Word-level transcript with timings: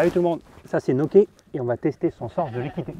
Salut 0.00 0.12
tout 0.12 0.20
le 0.20 0.22
monde, 0.22 0.40
ça 0.64 0.80
c'est 0.80 0.94
Noké 0.94 1.28
et 1.52 1.60
on 1.60 1.66
va 1.66 1.76
tester 1.76 2.10
son 2.10 2.30
sens 2.30 2.50
de 2.52 2.60
l'équité. 2.60 2.94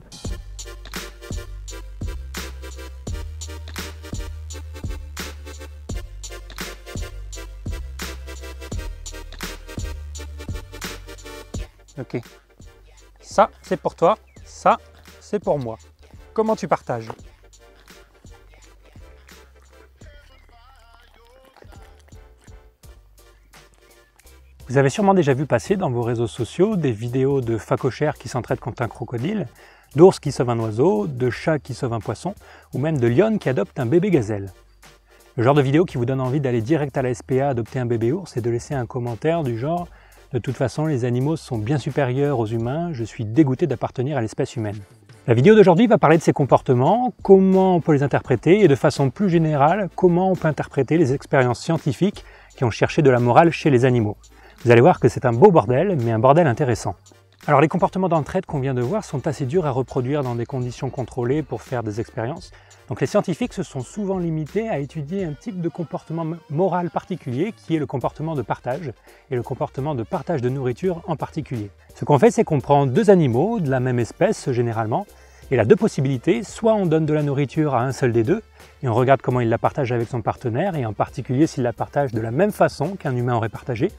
Ok, 11.99 12.21
ça 13.19 13.49
c'est 13.63 13.79
pour 13.79 13.95
toi, 13.95 14.19
ça 14.45 14.77
c'est 15.21 15.39
pour 15.39 15.59
moi. 15.59 15.79
Comment 16.35 16.55
tu 16.55 16.69
partages? 16.69 17.09
Vous 24.71 24.79
avez 24.79 24.89
sûrement 24.89 25.15
déjà 25.15 25.35
vu 25.35 25.47
passer 25.47 25.75
dans 25.75 25.91
vos 25.91 26.03
réseaux 26.03 26.29
sociaux 26.29 26.77
des 26.77 26.93
vidéos 26.93 27.41
de 27.41 27.59
phacochères 27.59 28.17
qui 28.17 28.29
s'entraident 28.29 28.61
contre 28.61 28.83
un 28.83 28.87
crocodile, 28.87 29.49
d'ours 29.97 30.21
qui 30.21 30.31
sauvent 30.31 30.49
un 30.49 30.61
oiseau, 30.61 31.09
de 31.09 31.29
chats 31.29 31.59
qui 31.59 31.75
sauvent 31.75 31.93
un 31.93 31.99
poisson, 31.99 32.37
ou 32.73 32.79
même 32.79 32.97
de 32.97 33.09
lionnes 33.09 33.41
qui 33.41 33.49
adoptent 33.49 33.81
un 33.81 33.87
bébé 33.87 34.11
gazelle. 34.11 34.53
Le 35.35 35.43
genre 35.43 35.57
de 35.57 35.61
vidéo 35.61 35.85
qui 35.85 35.99
vous 35.99 36.05
donne 36.05 36.21
envie 36.21 36.39
d'aller 36.39 36.61
direct 36.61 36.97
à 36.97 37.03
la 37.03 37.13
SPA 37.13 37.49
adopter 37.49 37.81
un 37.81 37.85
bébé 37.85 38.13
ours 38.13 38.37
et 38.37 38.41
de 38.41 38.49
laisser 38.49 38.75
un 38.75 38.87
commentaire 38.87 39.43
du 39.43 39.59
genre 39.59 39.89
«De 40.33 40.39
toute 40.39 40.55
façon, 40.55 40.87
les 40.87 41.05
animaux 41.05 41.35
sont 41.35 41.59
bien 41.59 41.79
supérieurs 41.79 42.39
aux 42.39 42.47
humains, 42.47 42.93
je 42.93 43.03
suis 43.03 43.25
dégoûté 43.25 43.67
d'appartenir 43.67 44.19
à 44.19 44.21
l'espèce 44.21 44.55
humaine». 44.55 44.79
La 45.27 45.35
vidéo 45.35 45.57
d'aujourd'hui 45.57 45.89
va 45.89 45.99
parler 45.99 46.17
de 46.17 46.23
ces 46.23 46.33
comportements, 46.33 47.13
comment 47.25 47.75
on 47.75 47.81
peut 47.81 47.93
les 47.93 48.05
interpréter 48.05 48.63
et 48.63 48.69
de 48.69 48.77
façon 48.77 49.11
plus 49.11 49.31
générale, 49.31 49.91
comment 49.97 50.31
on 50.31 50.37
peut 50.37 50.47
interpréter 50.47 50.97
les 50.97 51.13
expériences 51.13 51.59
scientifiques 51.59 52.25
qui 52.57 52.63
ont 52.63 52.71
cherché 52.71 53.03
de 53.03 53.11
la 53.11 53.19
morale 53.19 53.51
chez 53.51 53.71
les 53.71 53.85
animaux. 53.85 54.17
Vous 54.63 54.71
allez 54.71 54.83
voir 54.83 55.01
que 55.01 55.09
c'est 55.09 55.25
un 55.25 55.33
beau 55.33 55.51
bordel, 55.51 55.97
mais 56.05 56.13
un 56.13 56.19
bordel 56.19 56.47
intéressant. 56.47 56.95
Alors 57.47 57.63
les 57.63 57.69
comportements 57.69 58.11
d'entraide 58.11 58.45
qu'on 58.45 58.61
vient 58.61 58.75
de 58.75 58.83
voir 58.83 59.05
sont 59.07 59.27
assez 59.27 59.47
durs 59.47 59.65
à 59.65 59.71
reproduire 59.71 60.23
dans 60.23 60.35
des 60.35 60.45
conditions 60.45 60.91
contrôlées 60.91 61.43
pour 61.43 61.63
faire 61.63 61.83
des 61.83 61.99
expériences. 61.99 62.51
Donc 62.91 63.01
les 63.01 63.07
scientifiques 63.07 63.55
se 63.55 63.63
sont 63.63 63.81
souvent 63.81 64.19
limités 64.19 64.69
à 64.69 64.79
étudier 64.79 65.25
un 65.25 65.33
type 65.33 65.63
de 65.63 65.69
comportement 65.71 66.27
moral 66.51 66.91
particulier 66.91 67.55
qui 67.57 67.75
est 67.75 67.79
le 67.79 67.87
comportement 67.87 68.35
de 68.35 68.43
partage, 68.43 68.93
et 69.31 69.37
le 69.37 69.43
comportement 69.43 69.95
de 69.95 70.03
partage 70.03 70.43
de 70.43 70.51
nourriture 70.51 71.01
en 71.07 71.17
particulier. 71.17 71.71
Ce 71.95 72.05
qu'on 72.05 72.19
fait 72.19 72.31
c'est 72.31 72.45
qu'on 72.45 72.61
prend 72.61 72.85
deux 72.85 73.09
animaux 73.09 73.61
de 73.61 73.71
la 73.71 73.81
même 73.81 73.99
espèce 73.99 74.51
généralement, 74.51 75.07
et 75.51 75.55
il 75.55 75.61
a 75.61 75.65
deux 75.65 75.75
possibilités, 75.75 76.43
soit 76.43 76.75
on 76.75 76.85
donne 76.85 77.07
de 77.07 77.15
la 77.15 77.23
nourriture 77.23 77.75
à 77.75 77.83
un 77.83 77.93
seul 77.93 78.13
des 78.13 78.25
deux, 78.25 78.43
et 78.83 78.89
on 78.89 78.95
regarde 78.95 79.23
comment 79.23 79.41
il 79.41 79.49
la 79.49 79.57
partage 79.57 79.91
avec 79.91 80.09
son 80.09 80.21
partenaire, 80.21 80.77
et 80.77 80.85
en 80.85 80.93
particulier 80.93 81.47
s'il 81.47 81.63
la 81.63 81.73
partage 81.73 82.13
de 82.13 82.21
la 82.21 82.31
même 82.31 82.53
façon 82.53 82.97
qu'un 82.97 83.17
humain 83.17 83.37
aurait 83.37 83.49
partagé, 83.49 83.91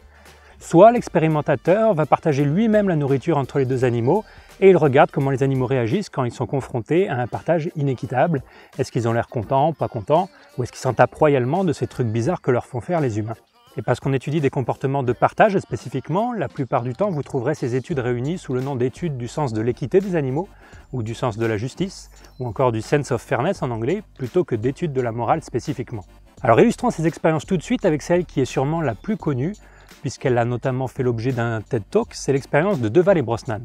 Soit 0.61 0.91
l'expérimentateur 0.91 1.95
va 1.95 2.05
partager 2.05 2.45
lui-même 2.45 2.87
la 2.87 2.95
nourriture 2.95 3.39
entre 3.39 3.57
les 3.57 3.65
deux 3.65 3.83
animaux 3.83 4.23
et 4.59 4.69
il 4.69 4.77
regarde 4.77 5.09
comment 5.09 5.31
les 5.31 5.41
animaux 5.41 5.65
réagissent 5.65 6.09
quand 6.09 6.23
ils 6.23 6.31
sont 6.31 6.45
confrontés 6.45 7.09
à 7.09 7.17
un 7.17 7.25
partage 7.25 7.71
inéquitable. 7.75 8.43
Est-ce 8.77 8.91
qu'ils 8.91 9.07
ont 9.07 9.11
l'air 9.11 9.27
contents, 9.27 9.73
pas 9.73 9.87
contents, 9.87 10.29
ou 10.57 10.63
est-ce 10.63 10.71
qu'ils 10.71 10.79
s'en 10.79 10.93
tapent 10.93 11.15
royalement 11.15 11.63
de 11.63 11.73
ces 11.73 11.87
trucs 11.87 12.07
bizarres 12.07 12.41
que 12.41 12.51
leur 12.51 12.67
font 12.67 12.79
faire 12.79 13.01
les 13.01 13.17
humains? 13.17 13.35
Et 13.75 13.81
parce 13.81 13.99
qu'on 13.99 14.13
étudie 14.13 14.39
des 14.39 14.51
comportements 14.51 15.01
de 15.01 15.13
partage 15.13 15.57
spécifiquement, 15.57 16.31
la 16.31 16.47
plupart 16.47 16.83
du 16.83 16.93
temps 16.93 17.09
vous 17.09 17.23
trouverez 17.23 17.55
ces 17.55 17.75
études 17.75 17.99
réunies 17.99 18.37
sous 18.37 18.53
le 18.53 18.61
nom 18.61 18.75
d'études 18.75 19.17
du 19.17 19.27
sens 19.27 19.53
de 19.53 19.61
l'équité 19.61 19.99
des 19.99 20.15
animaux, 20.15 20.47
ou 20.93 21.01
du 21.01 21.15
sens 21.15 21.39
de 21.39 21.45
la 21.47 21.57
justice, 21.57 22.11
ou 22.39 22.45
encore 22.45 22.71
du 22.71 22.81
sense 22.81 23.11
of 23.11 23.21
fairness 23.23 23.63
en 23.63 23.71
anglais, 23.71 24.03
plutôt 24.15 24.43
que 24.43 24.55
d'études 24.55 24.93
de 24.93 25.01
la 25.01 25.11
morale 25.11 25.41
spécifiquement. 25.41 26.05
Alors 26.43 26.59
illustrons 26.59 26.91
ces 26.91 27.07
expériences 27.07 27.47
tout 27.47 27.57
de 27.57 27.63
suite 27.63 27.83
avec 27.83 28.03
celle 28.03 28.25
qui 28.25 28.41
est 28.41 28.45
sûrement 28.45 28.81
la 28.81 28.93
plus 28.93 29.17
connue, 29.17 29.55
puisqu'elle 30.01 30.37
a 30.37 30.45
notamment 30.45 30.87
fait 30.87 31.03
l'objet 31.03 31.31
d'un 31.31 31.61
TED 31.61 31.83
Talk, 31.89 32.07
c'est 32.11 32.33
l'expérience 32.33 32.79
de 32.79 32.89
Deval 32.89 33.17
et 33.17 33.21
Brosnan. 33.21 33.61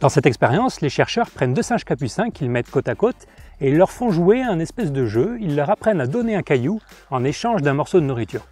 Dans 0.00 0.08
cette 0.08 0.26
expérience, 0.26 0.80
les 0.80 0.88
chercheurs 0.88 1.30
prennent 1.30 1.54
deux 1.54 1.62
singes 1.62 1.84
capucins 1.84 2.30
qu'ils 2.30 2.50
mettent 2.50 2.70
côte 2.70 2.88
à 2.88 2.94
côte 2.94 3.28
et 3.60 3.68
ils 3.68 3.76
leur 3.76 3.90
font 3.90 4.10
jouer 4.10 4.42
un 4.42 4.58
espèce 4.58 4.90
de 4.90 5.06
jeu, 5.06 5.38
ils 5.40 5.54
leur 5.54 5.70
apprennent 5.70 6.00
à 6.00 6.06
donner 6.06 6.34
un 6.34 6.42
caillou 6.42 6.80
en 7.10 7.22
échange 7.22 7.62
d'un 7.62 7.74
morceau 7.74 8.00
de 8.00 8.06
nourriture. 8.06 8.44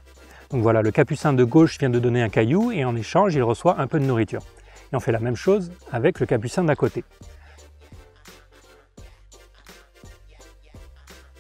Donc 0.51 0.63
voilà, 0.63 0.83
le 0.83 0.91
capucin 0.91 1.33
de 1.33 1.45
gauche 1.45 1.79
vient 1.79 1.91
de 1.91 1.99
donner 1.99 2.23
un 2.23 2.29
caillou 2.29 2.73
et 2.73 2.85
en 2.85 2.97
échange, 2.97 3.35
il 3.35 3.43
reçoit 3.43 3.81
un 3.81 3.87
peu 3.87 3.99
de 3.99 4.05
nourriture. 4.05 4.43
Et 4.93 4.97
on 4.97 5.01
fait 5.01 5.13
la 5.13 5.21
même 5.21 5.37
chose 5.37 5.71
avec 5.93 6.21
le 6.21 6.27
capucin 6.27 6.65
d'à 6.65 6.75
côté. 6.75 7.05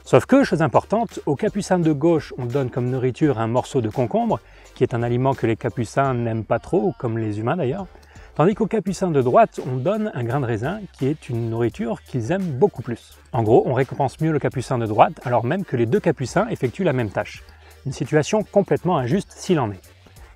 Sauf 0.04 0.26
que, 0.26 0.42
chose 0.42 0.60
importante, 0.60 1.20
au 1.26 1.36
capucin 1.36 1.78
de 1.78 1.92
gauche, 1.92 2.34
on 2.36 2.44
donne 2.44 2.68
comme 2.68 2.90
nourriture 2.90 3.38
un 3.38 3.46
morceau 3.46 3.80
de 3.80 3.88
concombre, 3.88 4.40
qui 4.80 4.84
est 4.84 4.94
un 4.94 5.02
aliment 5.02 5.34
que 5.34 5.46
les 5.46 5.56
capucins 5.56 6.14
n'aiment 6.14 6.42
pas 6.42 6.58
trop, 6.58 6.94
comme 6.96 7.18
les 7.18 7.38
humains 7.38 7.54
d'ailleurs, 7.54 7.86
tandis 8.34 8.54
qu'au 8.54 8.64
capucin 8.64 9.10
de 9.10 9.20
droite, 9.20 9.60
on 9.70 9.76
donne 9.76 10.10
un 10.14 10.24
grain 10.24 10.40
de 10.40 10.46
raisin, 10.46 10.80
qui 10.94 11.06
est 11.06 11.28
une 11.28 11.50
nourriture 11.50 12.00
qu'ils 12.02 12.32
aiment 12.32 12.52
beaucoup 12.52 12.80
plus. 12.80 13.18
En 13.34 13.42
gros, 13.42 13.62
on 13.66 13.74
récompense 13.74 14.18
mieux 14.22 14.32
le 14.32 14.38
capucin 14.38 14.78
de 14.78 14.86
droite, 14.86 15.20
alors 15.24 15.44
même 15.44 15.66
que 15.66 15.76
les 15.76 15.84
deux 15.84 16.00
capucins 16.00 16.48
effectuent 16.48 16.84
la 16.84 16.94
même 16.94 17.10
tâche. 17.10 17.42
Une 17.84 17.92
situation 17.92 18.42
complètement 18.42 18.96
injuste 18.96 19.32
s'il 19.36 19.60
en 19.60 19.70
est. 19.70 19.82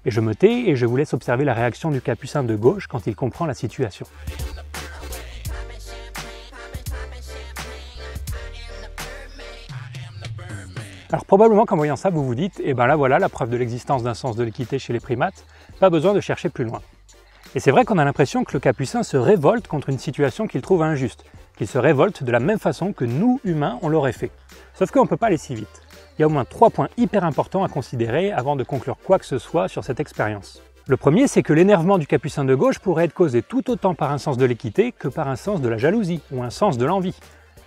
Et 0.04 0.10
je 0.10 0.20
me 0.20 0.34
tais 0.34 0.68
et 0.68 0.76
je 0.76 0.84
vous 0.84 0.98
laisse 0.98 1.14
observer 1.14 1.46
la 1.46 1.54
réaction 1.54 1.90
du 1.90 2.02
capucin 2.02 2.44
de 2.44 2.54
gauche 2.54 2.86
quand 2.86 3.06
il 3.06 3.16
comprend 3.16 3.46
la 3.46 3.54
situation. 3.54 4.04
Alors 11.14 11.26
probablement 11.26 11.64
qu'en 11.64 11.76
voyant 11.76 11.94
ça, 11.94 12.10
vous 12.10 12.24
vous 12.24 12.34
dites, 12.34 12.60
eh 12.64 12.74
ben 12.74 12.88
là 12.88 12.96
voilà 12.96 13.20
la 13.20 13.28
preuve 13.28 13.48
de 13.48 13.56
l'existence 13.56 14.02
d'un 14.02 14.14
sens 14.14 14.34
de 14.34 14.42
l'équité 14.42 14.80
chez 14.80 14.92
les 14.92 14.98
primates, 14.98 15.44
pas 15.78 15.88
besoin 15.88 16.12
de 16.12 16.18
chercher 16.18 16.48
plus 16.48 16.64
loin. 16.64 16.82
Et 17.54 17.60
c'est 17.60 17.70
vrai 17.70 17.84
qu'on 17.84 17.98
a 17.98 18.04
l'impression 18.04 18.42
que 18.42 18.52
le 18.52 18.58
capucin 18.58 19.04
se 19.04 19.16
révolte 19.16 19.68
contre 19.68 19.90
une 19.90 20.00
situation 20.00 20.48
qu'il 20.48 20.60
trouve 20.60 20.82
injuste, 20.82 21.24
qu'il 21.56 21.68
se 21.68 21.78
révolte 21.78 22.24
de 22.24 22.32
la 22.32 22.40
même 22.40 22.58
façon 22.58 22.92
que 22.92 23.04
nous, 23.04 23.38
humains, 23.44 23.78
on 23.82 23.90
l'aurait 23.90 24.10
fait. 24.10 24.32
Sauf 24.76 24.90
qu'on 24.90 25.04
ne 25.04 25.08
peut 25.08 25.16
pas 25.16 25.28
aller 25.28 25.36
si 25.36 25.54
vite. 25.54 25.82
Il 26.18 26.22
y 26.22 26.24
a 26.24 26.26
au 26.26 26.30
moins 26.30 26.44
trois 26.44 26.70
points 26.70 26.88
hyper 26.96 27.22
importants 27.22 27.62
à 27.62 27.68
considérer 27.68 28.32
avant 28.32 28.56
de 28.56 28.64
conclure 28.64 28.96
quoi 29.04 29.20
que 29.20 29.26
ce 29.26 29.38
soit 29.38 29.68
sur 29.68 29.84
cette 29.84 30.00
expérience. 30.00 30.64
Le 30.88 30.96
premier, 30.96 31.28
c'est 31.28 31.44
que 31.44 31.52
l'énervement 31.52 31.98
du 31.98 32.08
capucin 32.08 32.44
de 32.44 32.56
gauche 32.56 32.80
pourrait 32.80 33.04
être 33.04 33.14
causé 33.14 33.40
tout 33.40 33.70
autant 33.70 33.94
par 33.94 34.10
un 34.10 34.18
sens 34.18 34.36
de 34.36 34.46
l'équité 34.46 34.90
que 34.90 35.06
par 35.06 35.28
un 35.28 35.36
sens 35.36 35.60
de 35.60 35.68
la 35.68 35.78
jalousie 35.78 36.22
ou 36.32 36.42
un 36.42 36.50
sens 36.50 36.76
de 36.76 36.84
l'envie. 36.84 37.14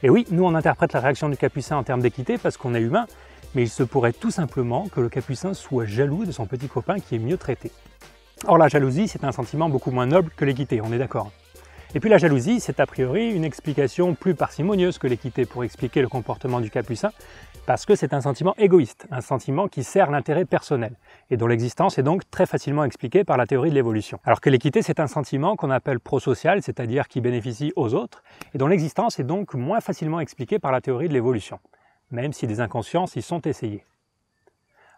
Et 0.04 0.10
oui, 0.10 0.28
nous 0.32 0.44
on 0.44 0.54
interprète 0.54 0.94
la 0.94 1.00
réaction 1.00 1.30
du 1.30 1.38
capucin 1.38 1.78
en 1.78 1.84
termes 1.84 2.02
d'équité 2.02 2.38
parce 2.38 2.58
qu'on 2.58 2.76
est 2.76 2.82
humain, 2.82 3.08
mais 3.56 3.64
il 3.64 3.70
se 3.70 3.84
pourrait 3.84 4.14
tout 4.14 4.32
simplement 4.32 4.88
que 4.88 5.02
le 5.02 5.10
capucin 5.10 5.54
soit 5.54 5.86
jaloux 5.86 6.26
de 6.26 6.32
son 6.32 6.46
petit 6.46 6.68
copain 6.68 7.00
qui 7.00 7.16
est 7.16 7.20
mieux 7.20 7.38
traité. 7.38 7.72
Or 8.46 8.58
la 8.58 8.68
jalousie, 8.68 9.08
c'est 9.08 9.24
un 9.24 9.32
sentiment 9.32 9.70
beaucoup 9.70 9.92
moins 9.92 10.06
noble 10.06 10.32
que 10.36 10.46
l'équité, 10.46 10.80
on 10.82 10.94
est 10.94 11.00
d'accord. 11.00 11.32
Et 11.96 12.00
puis 12.00 12.10
la 12.10 12.18
jalousie, 12.18 12.60
c'est 12.60 12.80
a 12.80 12.86
priori 12.86 13.32
une 13.32 13.46
explication 13.46 14.14
plus 14.14 14.36
parcimonieuse 14.36 14.98
que 14.98 15.08
l'équité 15.08 15.46
pour 15.46 15.64
expliquer 15.64 16.02
le 16.02 16.10
comportement 16.10 16.60
du 16.60 16.70
capucin, 16.70 17.12
parce 17.66 17.86
que 17.86 17.96
c'est 17.96 18.14
un 18.14 18.22
sentiment 18.22 18.54
égoïste, 18.58 19.08
un 19.10 19.22
sentiment 19.22 19.68
qui 19.68 19.84
sert 19.84 20.12
l'intérêt 20.12 20.46
personnel, 20.46 20.94
et 21.32 21.38
dont 21.38 21.48
l'existence 21.48 21.98
est 21.98 22.04
donc 22.04 22.30
très 22.30 22.46
facilement 22.46 22.84
expliquée 22.84 23.24
par 23.24 23.38
la 23.38 23.48
théorie 23.48 23.70
de 23.70 23.76
l'évolution. 23.76 24.20
Alors 24.26 24.42
que 24.42 24.50
l'équité, 24.50 24.82
c'est 24.82 25.00
un 25.00 25.08
sentiment 25.08 25.56
qu'on 25.56 25.72
appelle 25.72 26.00
prosocial, 26.00 26.62
c'est-à-dire 26.62 27.08
qui 27.08 27.22
bénéficie 27.22 27.74
aux 27.76 27.94
autres, 27.94 28.22
et 28.54 28.58
dont 28.58 28.68
l'existence 28.68 29.18
est 29.20 29.24
donc 29.24 29.54
moins 29.54 29.82
facilement 29.82 30.20
expliquée 30.20 30.60
par 30.60 30.72
la 30.72 30.82
théorie 30.82 31.08
de 31.08 31.14
l'évolution 31.14 31.60
même 32.12 32.34
si 32.34 32.48
des 32.48 32.62
inconsciences 32.62 33.16
y 33.16 33.22
sont 33.22 33.42
essayées. 33.42 33.84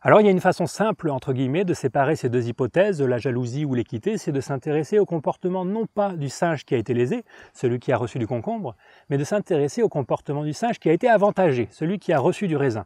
Alors 0.02 0.22
il 0.22 0.25
y 0.25 0.28
a 0.30 0.31
une 0.31 0.40
façon 0.40 0.66
simple, 0.66 1.09
entre 1.09 1.34
guillemets, 1.34 1.66
de 1.66 1.74
séparer 1.74 2.16
ces 2.16 2.30
deux 2.30 2.47
hypothèses, 2.47 3.02
la 3.02 3.18
jalousie 3.18 3.66
ou 3.66 3.74
l'équité, 3.74 4.18
c'est 4.18 4.31
de 4.31 4.40
s'intéresser 4.40 4.97
au 4.97 5.06
comportement 5.06 5.66
non 5.66 5.88
pas 5.88 6.14
du 6.14 6.30
singe 6.30 6.64
qui 6.64 6.74
a 6.74 6.78
été 6.78 6.94
lésé, 6.94 7.25
celui 7.53 7.80
qui 7.80 7.92
a 7.92 7.98
reçu 7.98 8.18
du 8.18 8.25
concombre, 8.25 8.78
mais 9.09 9.18
de 9.18 9.25
s'intéresser 9.25 9.84
au 9.84 9.90
comportement 9.90 10.46
du 10.46 10.53
singe 10.53 10.80
qui 10.80 10.88
a 10.88 10.94
été 10.94 11.09
avantagé, 11.09 11.68
celui 11.72 12.00
qui 12.00 12.14
a 12.14 12.19
reçu 12.19 12.48
du 12.48 12.56
raisin. 12.56 12.86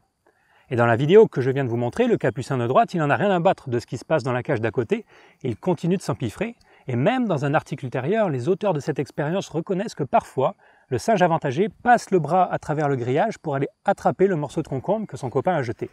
Et 0.72 0.75
dans 0.75 0.88
la 0.88 0.95
vidéo 0.95 1.28
que 1.28 1.39
je 1.39 1.51
viens 1.51 1.63
de 1.63 1.69
vous 1.69 1.78
montrer, 1.78 2.07
le 2.07 2.17
capucin 2.17 2.57
de 2.57 2.66
droite, 2.66 2.95
il 2.95 2.97
n'en 2.97 3.12
a 3.12 3.16
rien 3.16 3.29
à 3.29 3.39
battre 3.39 3.69
de 3.69 3.78
ce 3.78 3.85
qui 3.85 3.97
se 3.97 4.06
passe 4.06 4.23
dans 4.23 4.31
la 4.31 4.41
cage 4.41 4.59
d'à 4.59 4.72
côté, 4.72 5.06
il 5.44 5.56
continue 5.56 5.97
de 5.97 6.01
s'empiffrer, 6.01 6.56
et 6.88 6.95
même 6.95 7.28
dans 7.28 7.45
un 7.45 7.53
article 7.53 7.85
ultérieur, 7.85 8.29
les 8.29 8.50
auteurs 8.50 8.74
de 8.74 8.80
cette 8.80 8.98
expérience 8.98 9.50
reconnaissent 9.50 9.94
que 9.94 10.03
parfois, 10.03 10.56
le 10.89 10.97
singe 10.97 11.21
avantagé 11.21 11.69
passe 11.69 12.12
le 12.12 12.19
bras 12.19 12.51
à 12.51 12.59
travers 12.59 12.89
le 12.89 12.95
grillage 12.95 13.38
pour 13.38 13.56
aller 13.56 13.68
attraper 13.85 14.27
le 14.27 14.35
morceau 14.35 14.62
de 14.62 14.68
concombre 14.68 15.07
que 15.07 15.18
son 15.18 15.30
copain 15.30 15.53
a 15.53 15.63
jeté. 15.63 15.89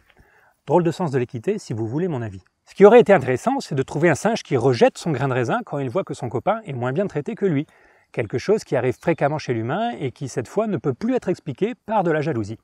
Drôle 0.67 0.83
de 0.83 0.91
sens 0.91 1.11
de 1.11 1.17
l'équité, 1.17 1.57
si 1.57 1.73
vous 1.73 1.87
voulez 1.87 2.07
mon 2.07 2.21
avis. 2.21 2.43
Ce 2.65 2.75
qui 2.75 2.85
aurait 2.85 2.99
été 2.99 3.13
intéressant, 3.13 3.59
c'est 3.59 3.75
de 3.75 3.83
trouver 3.83 4.09
un 4.09 4.15
singe 4.15 4.43
qui 4.43 4.57
rejette 4.57 4.97
son 4.97 5.11
grain 5.11 5.27
de 5.27 5.33
raisin 5.33 5.61
quand 5.65 5.79
il 5.79 5.89
voit 5.89 6.03
que 6.03 6.13
son 6.13 6.29
copain 6.29 6.61
est 6.65 6.73
moins 6.73 6.93
bien 6.93 7.07
traité 7.07 7.35
que 7.35 7.45
lui. 7.45 7.65
Quelque 8.11 8.37
chose 8.37 8.63
qui 8.63 8.75
arrive 8.75 8.97
fréquemment 8.99 9.39
chez 9.39 9.53
l'humain 9.53 9.91
et 9.99 10.11
qui, 10.11 10.27
cette 10.27 10.47
fois, 10.47 10.67
ne 10.67 10.77
peut 10.77 10.93
plus 10.93 11.15
être 11.15 11.29
expliqué 11.29 11.73
par 11.85 12.03
de 12.03 12.11
la 12.11 12.21
jalousie. 12.21 12.59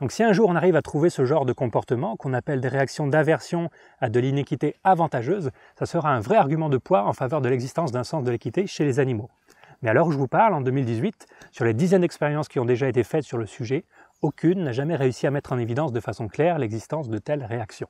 Donc 0.00 0.12
si 0.12 0.22
un 0.22 0.32
jour 0.32 0.50
on 0.50 0.56
arrive 0.56 0.76
à 0.76 0.82
trouver 0.82 1.08
ce 1.08 1.24
genre 1.24 1.46
de 1.46 1.54
comportement 1.54 2.16
qu'on 2.16 2.34
appelle 2.34 2.60
des 2.60 2.68
réactions 2.68 3.06
d'aversion 3.06 3.70
à 3.98 4.10
de 4.10 4.20
l'inéquité 4.20 4.74
avantageuse, 4.84 5.50
ça 5.78 5.86
sera 5.86 6.10
un 6.10 6.20
vrai 6.20 6.36
argument 6.36 6.68
de 6.68 6.76
poids 6.76 7.04
en 7.04 7.14
faveur 7.14 7.40
de 7.40 7.48
l'existence 7.48 7.92
d'un 7.92 8.04
sens 8.04 8.22
de 8.22 8.30
l'équité 8.30 8.66
chez 8.66 8.84
les 8.84 9.00
animaux. 9.00 9.30
Mais 9.82 9.90
à 9.90 9.92
l'heure 9.92 10.06
où 10.06 10.12
je 10.12 10.18
vous 10.18 10.28
parle, 10.28 10.54
en 10.54 10.60
2018, 10.60 11.26
sur 11.52 11.64
les 11.64 11.74
dizaines 11.74 12.00
d'expériences 12.00 12.48
qui 12.48 12.58
ont 12.58 12.64
déjà 12.64 12.88
été 12.88 13.02
faites 13.04 13.24
sur 13.24 13.38
le 13.38 13.46
sujet, 13.46 13.84
aucune 14.22 14.64
n'a 14.64 14.72
jamais 14.72 14.96
réussi 14.96 15.26
à 15.26 15.30
mettre 15.30 15.52
en 15.52 15.58
évidence 15.58 15.92
de 15.92 16.00
façon 16.00 16.28
claire 16.28 16.58
l'existence 16.58 17.08
de 17.08 17.18
telles 17.18 17.44
réactions. 17.44 17.88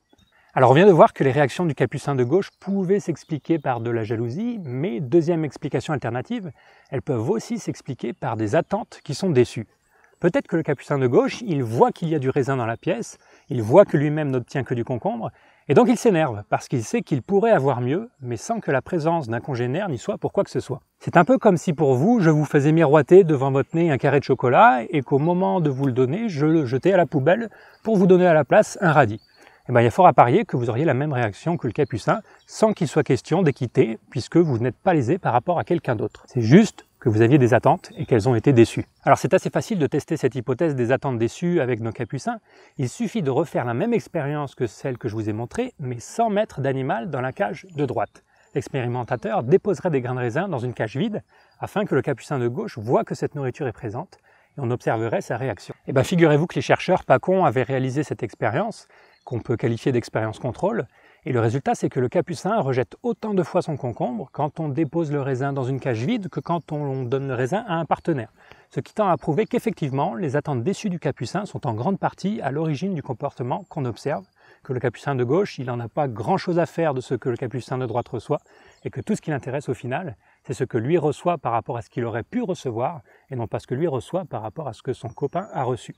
Alors 0.55 0.71
on 0.71 0.75
vient 0.75 0.87
de 0.87 0.93
voir 0.93 1.13
que 1.13 1.23
les 1.23 1.33
réactions 1.33 1.67
du 1.67 1.75
capucin 1.75 2.15
de 2.15 2.25
gauche 2.25 2.51
pouvaient 2.59 2.99
s'expliquer 2.99 3.59
par 3.59 3.81
de 3.81 3.91
la 3.91 4.05
jalousie, 4.05 4.59
mais 4.65 5.01
deuxième 5.01 5.45
explication 5.45 5.93
alternative, 5.93 6.51
elles 6.91 7.03
peuvent 7.03 7.29
aussi 7.29 7.59
s'expliquer 7.59 8.15
par 8.15 8.39
des 8.39 8.55
attentes 8.55 9.01
qui 9.05 9.15
sont 9.15 9.29
déçues. 9.29 9.67
Peut-être 10.19 10.47
que 10.47 10.57
le 10.57 10.63
capucin 10.63 10.99
de 10.99 11.07
gauche, 11.07 11.43
il 11.43 11.63
voit 11.63 11.93
qu'il 11.93 12.09
y 12.09 12.15
a 12.15 12.19
du 12.19 12.31
raisin 12.31 12.57
dans 12.57 12.65
la 12.65 12.79
pièce, 12.79 13.19
il 13.51 13.61
voit 13.61 13.85
que 13.85 13.99
lui-même 13.99 14.31
n'obtient 14.31 14.65
que 14.65 14.73
du 14.73 14.83
concombre, 14.83 15.31
et 15.69 15.75
donc 15.75 15.89
il 15.89 15.97
s'énerve, 15.97 16.43
parce 16.49 16.69
qu'il 16.69 16.85
sait 16.85 17.03
qu'il 17.03 17.23
pourrait 17.23 17.51
avoir 17.51 17.81
mieux, 17.81 18.09
mais 18.21 18.37
sans 18.37 18.61
que 18.61 18.71
la 18.71 18.83
présence 18.83 19.29
d'un 19.29 19.41
congénère 19.41 19.89
n'y 19.89 19.99
soit 19.99 20.19
pour 20.19 20.33
quoi 20.33 20.45
que 20.45 20.51
ce 20.51 20.61
soit. 20.61 20.81
C'est 21.01 21.17
un 21.17 21.25
peu 21.25 21.39
comme 21.39 21.57
si 21.57 21.73
pour 21.73 21.95
vous, 21.95 22.21
je 22.21 22.31
vous 22.31 22.45
faisais 22.45 22.73
miroiter 22.73 23.25
devant 23.25 23.51
votre 23.51 23.75
nez 23.75 23.91
un 23.91 23.99
carré 23.99 24.21
de 24.21 24.25
chocolat, 24.25 24.83
et 24.91 25.03
qu'au 25.03 25.19
moment 25.19 25.61
de 25.61 25.71
vous 25.71 25.87
le 25.87 25.93
donner, 25.93 26.29
je 26.29 26.47
le 26.47 26.67
jetais 26.67 26.93
à 26.93 26.97
la 26.97 27.07
poubelle 27.07 27.51
pour 27.83 27.97
vous 27.97 28.07
donner 28.07 28.27
à 28.27 28.35
la 28.35 28.45
place 28.45 28.79
un 28.81 28.93
radis 28.93 29.21
eh 29.69 29.73
bien, 29.73 29.81
il 29.81 29.85
y 29.85 29.89
a 29.89 29.91
fort 29.91 30.07
à 30.07 30.13
parier 30.13 30.45
que 30.45 30.57
vous 30.57 30.71
auriez 30.71 30.85
la 30.85 30.95
même 30.95 31.13
réaction 31.13 31.57
que 31.57 31.67
le 31.67 31.73
capucin, 31.73 32.21
sans 32.47 32.73
qu'il 32.73 32.87
soit 32.87 33.03
question 33.03 33.43
d'équité, 33.43 33.99
puisque 34.11 34.37
vous 34.37 34.59
n'êtes 34.59 34.77
pas 34.77 34.95
lésé 34.95 35.19
par 35.19 35.33
rapport 35.33 35.59
à 35.59 35.65
quelqu'un 35.65 35.97
d'autre. 35.97 36.23
C'est 36.27 36.41
juste 36.41 36.87
que 37.07 37.11
vous 37.11 37.23
aviez 37.23 37.39
des 37.39 37.55
attentes 37.55 37.93
et 37.97 38.05
qu'elles 38.05 38.29
ont 38.29 38.35
été 38.35 38.53
déçues. 38.53 38.85
Alors 39.05 39.17
c'est 39.17 39.33
assez 39.33 39.49
facile 39.49 39.79
de 39.79 39.87
tester 39.87 40.17
cette 40.17 40.35
hypothèse 40.35 40.75
des 40.75 40.91
attentes 40.91 41.19
déçues 41.19 41.61
avec 41.61 41.79
nos 41.79 41.93
capucins. 41.93 42.41
Il 42.79 42.89
suffit 42.89 43.23
de 43.23 43.31
refaire 43.31 43.65
la 43.65 43.75
même 43.75 43.95
expérience 43.95 44.57
que 44.57 44.67
celle 44.67 44.99
que 44.99 45.07
je 45.07 45.15
vous 45.15 45.31
ai 45.31 45.33
montrée, 45.33 45.73
mais 45.79 46.01
sans 46.01 46.31
mettre 46.31 46.61
d'animal 46.61 47.09
dans 47.09 47.21
la 47.21 47.31
cage 47.31 47.65
de 47.77 47.87
droite. 47.87 48.25
L'expérimentateur 48.57 49.45
déposerait 49.45 49.91
des 49.91 50.01
grains 50.01 50.17
de 50.17 50.19
raisin 50.19 50.49
dans 50.49 50.59
une 50.59 50.75
cage 50.75 50.97
vide 50.97 51.23
afin 51.61 51.85
que 51.85 51.95
le 51.95 52.03
capucin 52.03 52.41
de 52.41 52.49
gauche 52.49 52.77
voit 52.77 53.05
que 53.05 53.15
cette 53.15 53.37
nourriture 53.37 53.69
est 53.69 53.73
présente 53.73 54.19
et 54.59 54.61
on 54.61 54.73
observerait 54.73 55.21
sa 55.21 55.37
réaction. 55.37 55.77
Et 55.87 55.91
eh 55.91 55.93
bien 55.93 56.03
figurez-vous 56.03 56.49
que 56.49 56.57
les 56.57 56.61
chercheurs 56.61 57.05
Pacon 57.05 57.45
avaient 57.45 57.63
réalisé 57.63 58.03
cette 58.03 58.25
expérience 58.25 58.89
qu'on 59.25 59.39
peut 59.39 59.57
qualifier 59.57 59.93
d'expérience 59.93 60.41
contrôle. 60.41 60.89
Et 61.29 61.33
le 61.33 61.41
résultat, 61.41 61.75
c'est 61.75 61.89
que 61.89 61.99
le 61.99 62.09
capucin 62.09 62.57
rejette 62.61 62.95
autant 63.03 63.35
de 63.35 63.43
fois 63.43 63.61
son 63.61 63.77
concombre 63.77 64.29
quand 64.31 64.61
on 64.61 64.69
dépose 64.69 65.11
le 65.11 65.21
raisin 65.21 65.53
dans 65.53 65.65
une 65.65 65.81
cage 65.81 66.05
vide 66.05 66.29
que 66.29 66.39
quand 66.39 66.71
on 66.71 67.03
donne 67.03 67.27
le 67.27 67.35
raisin 67.35 67.65
à 67.67 67.75
un 67.75 67.85
partenaire. 67.85 68.33
Ce 68.71 68.79
qui 68.79 68.95
tend 68.95 69.09
à 69.09 69.17
prouver 69.17 69.45
qu'effectivement, 69.45 70.15
les 70.15 70.37
attentes 70.37 70.63
déçues 70.63 70.89
du 70.89 71.01
capucin 71.01 71.45
sont 71.45 71.67
en 71.67 71.75
grande 71.75 71.99
partie 71.99 72.41
à 72.43 72.53
l'origine 72.53 72.95
du 72.95 73.03
comportement 73.03 73.65
qu'on 73.69 73.87
observe, 73.87 74.25
que 74.63 74.73
le 74.73 74.79
capucin 74.79 75.17
de 75.17 75.25
gauche, 75.25 75.59
il 75.59 75.67
n'en 75.67 75.81
a 75.81 75.89
pas 75.89 76.07
grand-chose 76.07 76.61
à 76.61 76.67
faire 76.67 76.95
de 76.95 77.01
ce 77.01 77.17
que 77.17 77.29
le 77.29 77.37
capucin 77.37 77.77
de 77.77 77.87
droite 77.87 78.07
reçoit, 78.07 78.41
et 78.85 78.91
que 78.91 79.01
tout 79.01 79.17
ce 79.17 79.21
qui 79.21 79.31
l'intéresse 79.31 79.69
au 79.69 79.75
final, 79.75 80.17
c'est 80.45 80.55
ce 80.55 80.63
que 80.63 80.79
lui 80.79 80.97
reçoit 80.97 81.39
par 81.39 81.51
rapport 81.51 81.77
à 81.77 81.83
ce 81.83 81.91
qu'il 81.91 82.05
aurait 82.05 82.23
pu 82.23 82.41
recevoir, 82.41 83.01
et 83.31 83.35
non 83.35 83.49
pas 83.49 83.59
ce 83.59 83.67
que 83.67 83.75
lui 83.75 83.89
reçoit 83.89 84.27
par 84.27 84.43
rapport 84.43 84.69
à 84.69 84.73
ce 84.73 84.83
que 84.83 84.93
son 84.93 85.09
copain 85.09 85.49
a 85.53 85.65
reçu. 85.65 85.97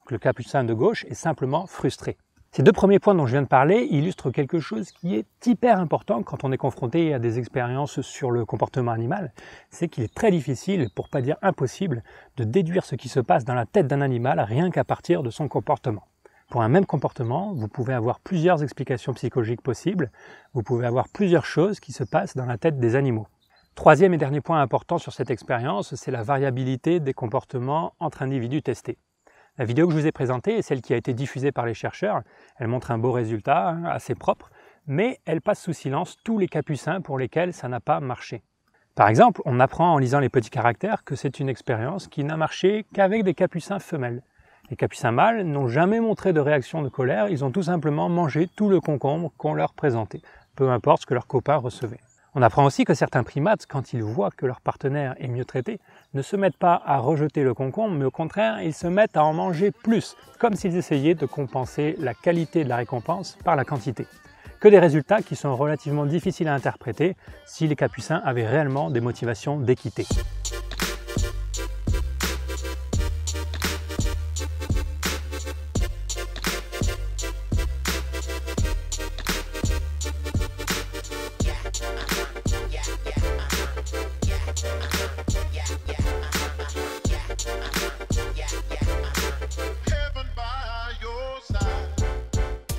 Donc 0.00 0.10
le 0.10 0.18
capucin 0.18 0.64
de 0.64 0.74
gauche 0.74 1.06
est 1.06 1.14
simplement 1.14 1.66
frustré. 1.66 2.18
Ces 2.56 2.62
deux 2.62 2.72
premiers 2.72 2.98
points 2.98 3.14
dont 3.14 3.26
je 3.26 3.32
viens 3.32 3.42
de 3.42 3.48
parler 3.48 3.86
illustrent 3.90 4.30
quelque 4.30 4.60
chose 4.60 4.90
qui 4.90 5.14
est 5.14 5.26
hyper 5.46 5.78
important 5.78 6.22
quand 6.22 6.42
on 6.42 6.52
est 6.52 6.56
confronté 6.56 7.12
à 7.12 7.18
des 7.18 7.38
expériences 7.38 8.00
sur 8.00 8.30
le 8.30 8.46
comportement 8.46 8.92
animal, 8.92 9.34
c'est 9.68 9.88
qu'il 9.88 10.04
est 10.04 10.14
très 10.14 10.30
difficile, 10.30 10.88
pour 10.94 11.10
pas 11.10 11.20
dire 11.20 11.36
impossible, 11.42 12.02
de 12.38 12.44
déduire 12.44 12.86
ce 12.86 12.94
qui 12.94 13.10
se 13.10 13.20
passe 13.20 13.44
dans 13.44 13.52
la 13.52 13.66
tête 13.66 13.88
d'un 13.88 14.00
animal 14.00 14.40
rien 14.40 14.70
qu'à 14.70 14.84
partir 14.84 15.22
de 15.22 15.28
son 15.28 15.48
comportement. 15.48 16.04
Pour 16.48 16.62
un 16.62 16.70
même 16.70 16.86
comportement, 16.86 17.52
vous 17.52 17.68
pouvez 17.68 17.92
avoir 17.92 18.20
plusieurs 18.20 18.62
explications 18.62 19.12
psychologiques 19.12 19.60
possibles, 19.60 20.10
vous 20.54 20.62
pouvez 20.62 20.86
avoir 20.86 21.10
plusieurs 21.10 21.44
choses 21.44 21.78
qui 21.78 21.92
se 21.92 22.04
passent 22.04 22.38
dans 22.38 22.46
la 22.46 22.56
tête 22.56 22.78
des 22.78 22.96
animaux. 22.96 23.26
Troisième 23.74 24.14
et 24.14 24.16
dernier 24.16 24.40
point 24.40 24.62
important 24.62 24.96
sur 24.96 25.12
cette 25.12 25.30
expérience, 25.30 25.94
c'est 25.94 26.10
la 26.10 26.22
variabilité 26.22 27.00
des 27.00 27.12
comportements 27.12 27.92
entre 28.00 28.22
individus 28.22 28.62
testés. 28.62 28.96
La 29.58 29.64
vidéo 29.64 29.86
que 29.86 29.94
je 29.94 29.98
vous 29.98 30.06
ai 30.06 30.12
présentée 30.12 30.58
est 30.58 30.62
celle 30.62 30.82
qui 30.82 30.92
a 30.92 30.98
été 30.98 31.14
diffusée 31.14 31.50
par 31.50 31.64
les 31.64 31.72
chercheurs. 31.72 32.20
Elle 32.58 32.68
montre 32.68 32.90
un 32.90 32.98
beau 32.98 33.10
résultat, 33.10 33.68
hein, 33.68 33.84
assez 33.84 34.14
propre, 34.14 34.50
mais 34.86 35.18
elle 35.24 35.40
passe 35.40 35.62
sous 35.62 35.72
silence 35.72 36.16
tous 36.24 36.38
les 36.38 36.46
capucins 36.46 37.00
pour 37.00 37.18
lesquels 37.18 37.54
ça 37.54 37.66
n'a 37.66 37.80
pas 37.80 38.00
marché. 38.00 38.42
Par 38.94 39.08
exemple, 39.08 39.40
on 39.46 39.58
apprend 39.58 39.94
en 39.94 39.98
lisant 39.98 40.20
les 40.20 40.28
petits 40.28 40.50
caractères 40.50 41.04
que 41.04 41.16
c'est 41.16 41.40
une 41.40 41.48
expérience 41.48 42.06
qui 42.06 42.22
n'a 42.22 42.36
marché 42.36 42.84
qu'avec 42.92 43.24
des 43.24 43.32
capucins 43.32 43.78
femelles. 43.78 44.22
Les 44.68 44.76
capucins 44.76 45.12
mâles 45.12 45.42
n'ont 45.44 45.68
jamais 45.68 46.00
montré 46.00 46.34
de 46.34 46.40
réaction 46.40 46.82
de 46.82 46.90
colère, 46.90 47.30
ils 47.30 47.42
ont 47.42 47.50
tout 47.50 47.62
simplement 47.62 48.10
mangé 48.10 48.48
tout 48.56 48.68
le 48.68 48.80
concombre 48.80 49.32
qu'on 49.38 49.54
leur 49.54 49.72
présentait, 49.72 50.20
peu 50.54 50.70
importe 50.70 51.02
ce 51.02 51.06
que 51.06 51.14
leurs 51.14 51.26
copains 51.26 51.56
recevaient. 51.56 52.00
On 52.38 52.42
apprend 52.42 52.66
aussi 52.66 52.84
que 52.84 52.92
certains 52.92 53.22
primates, 53.22 53.64
quand 53.66 53.94
ils 53.94 54.02
voient 54.02 54.30
que 54.30 54.44
leur 54.44 54.60
partenaire 54.60 55.14
est 55.18 55.26
mieux 55.26 55.46
traité, 55.46 55.80
ne 56.12 56.20
se 56.20 56.36
mettent 56.36 56.58
pas 56.58 56.82
à 56.84 56.98
rejeter 56.98 57.42
le 57.42 57.54
concombre, 57.54 57.94
mais 57.94 58.04
au 58.04 58.10
contraire, 58.10 58.60
ils 58.60 58.74
se 58.74 58.86
mettent 58.86 59.16
à 59.16 59.24
en 59.24 59.32
manger 59.32 59.70
plus, 59.70 60.16
comme 60.38 60.54
s'ils 60.54 60.76
essayaient 60.76 61.14
de 61.14 61.24
compenser 61.24 61.96
la 61.98 62.12
qualité 62.12 62.62
de 62.62 62.68
la 62.68 62.76
récompense 62.76 63.38
par 63.42 63.56
la 63.56 63.64
quantité. 63.64 64.06
Que 64.60 64.68
des 64.68 64.78
résultats 64.78 65.22
qui 65.22 65.34
sont 65.34 65.56
relativement 65.56 66.04
difficiles 66.04 66.48
à 66.48 66.54
interpréter 66.54 67.16
si 67.46 67.68
les 67.68 67.76
capucins 67.76 68.20
avaient 68.22 68.46
réellement 68.46 68.90
des 68.90 69.00
motivations 69.00 69.58
d'équité. 69.58 70.06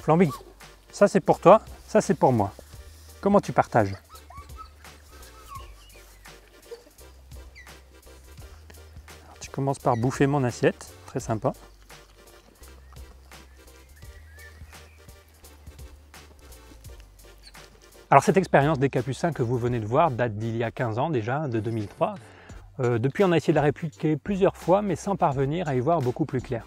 Flamby, 0.08 0.30
ça 0.90 1.10
c'est 1.10 1.20
pour 1.20 1.42
toi, 1.42 1.60
ça 1.86 2.00
c'est 2.00 2.14
pour 2.14 2.32
moi. 2.32 2.54
Comment 3.20 3.42
tu 3.42 3.52
partages? 3.52 3.94
Tu 9.42 9.50
commences 9.50 9.80
par 9.80 9.98
bouffer 9.98 10.26
mon 10.26 10.46
assiette, 10.46 10.94
très 11.08 11.20
sympa. 11.20 11.52
Alors 18.10 18.24
cette 18.24 18.38
expérience 18.38 18.80
des 18.80 18.90
Capucins 18.90 19.34
que 19.34 19.44
vous 19.44 19.58
venez 19.58 19.82
de 19.82 19.86
voir 19.86 20.10
date 20.12 20.38
d'il 20.38 20.56
y 20.56 20.64
a 20.64 20.72
15 20.72 21.00
ans 21.00 21.10
déjà, 21.10 21.50
de 21.50 21.60
2003. 21.60 22.16
Euh, 22.80 22.98
depuis 22.98 23.26
on 23.26 23.34
a 23.34 23.36
essayé 23.36 23.52
de 23.52 23.58
la 23.58 23.64
répliquer 23.64 24.16
plusieurs 24.16 24.56
fois 24.56 24.82
mais 24.82 24.96
sans 24.96 25.18
parvenir 25.18 25.68
à 25.68 25.76
y 25.76 25.82
voir 25.82 26.00
beaucoup 26.00 26.24
plus 26.24 26.40
clair. 26.40 26.64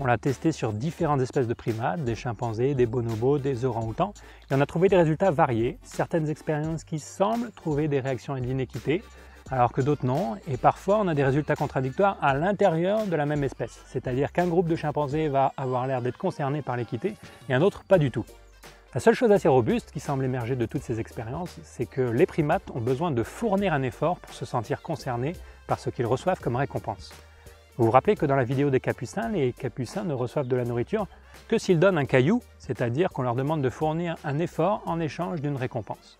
On 0.00 0.06
l'a 0.06 0.18
testé 0.18 0.52
sur 0.52 0.72
différentes 0.72 1.20
espèces 1.20 1.46
de 1.46 1.54
primates, 1.54 2.02
des 2.02 2.14
chimpanzés, 2.14 2.74
des 2.74 2.86
bonobos, 2.86 3.38
des 3.38 3.64
orang-outans, 3.64 4.14
et 4.50 4.54
on 4.54 4.60
a 4.60 4.66
trouvé 4.66 4.88
des 4.88 4.96
résultats 4.96 5.30
variés, 5.30 5.78
certaines 5.82 6.28
expériences 6.28 6.84
qui 6.84 6.98
semblent 6.98 7.50
trouver 7.52 7.88
des 7.88 8.00
réactions 8.00 8.34
d'inéquité, 8.34 9.02
alors 9.50 9.72
que 9.72 9.82
d'autres 9.82 10.06
non, 10.06 10.36
et 10.48 10.56
parfois 10.56 10.98
on 11.00 11.08
a 11.08 11.14
des 11.14 11.24
résultats 11.24 11.56
contradictoires 11.56 12.16
à 12.22 12.34
l'intérieur 12.34 13.06
de 13.06 13.14
la 13.16 13.26
même 13.26 13.44
espèce, 13.44 13.82
c'est-à-dire 13.86 14.32
qu'un 14.32 14.46
groupe 14.46 14.66
de 14.66 14.76
chimpanzés 14.76 15.28
va 15.28 15.52
avoir 15.56 15.86
l'air 15.86 16.00
d'être 16.00 16.18
concerné 16.18 16.62
par 16.62 16.76
l'équité, 16.76 17.14
et 17.48 17.54
un 17.54 17.60
autre 17.60 17.84
pas 17.84 17.98
du 17.98 18.10
tout. 18.10 18.24
La 18.94 19.00
seule 19.00 19.14
chose 19.14 19.30
assez 19.30 19.48
robuste 19.48 19.90
qui 19.90 20.00
semble 20.00 20.24
émerger 20.24 20.56
de 20.56 20.66
toutes 20.66 20.82
ces 20.82 21.00
expériences, 21.00 21.58
c'est 21.64 21.86
que 21.86 22.02
les 22.02 22.26
primates 22.26 22.70
ont 22.74 22.80
besoin 22.80 23.10
de 23.10 23.22
fournir 23.22 23.72
un 23.72 23.82
effort 23.82 24.18
pour 24.18 24.34
se 24.34 24.44
sentir 24.44 24.82
concernés 24.82 25.34
par 25.66 25.78
ce 25.78 25.90
qu'ils 25.90 26.06
reçoivent 26.06 26.40
comme 26.40 26.56
récompense. 26.56 27.12
Vous 27.78 27.86
vous 27.86 27.90
rappelez 27.90 28.16
que 28.16 28.26
dans 28.26 28.36
la 28.36 28.44
vidéo 28.44 28.68
des 28.68 28.80
capucins, 28.80 29.30
les 29.30 29.54
capucins 29.54 30.04
ne 30.04 30.12
reçoivent 30.12 30.46
de 30.46 30.56
la 30.56 30.64
nourriture 30.64 31.06
que 31.48 31.56
s'ils 31.56 31.78
donnent 31.78 31.96
un 31.96 32.04
caillou, 32.04 32.42
c'est-à-dire 32.58 33.08
qu'on 33.08 33.22
leur 33.22 33.34
demande 33.34 33.62
de 33.62 33.70
fournir 33.70 34.16
un 34.24 34.38
effort 34.38 34.82
en 34.84 35.00
échange 35.00 35.40
d'une 35.40 35.56
récompense. 35.56 36.18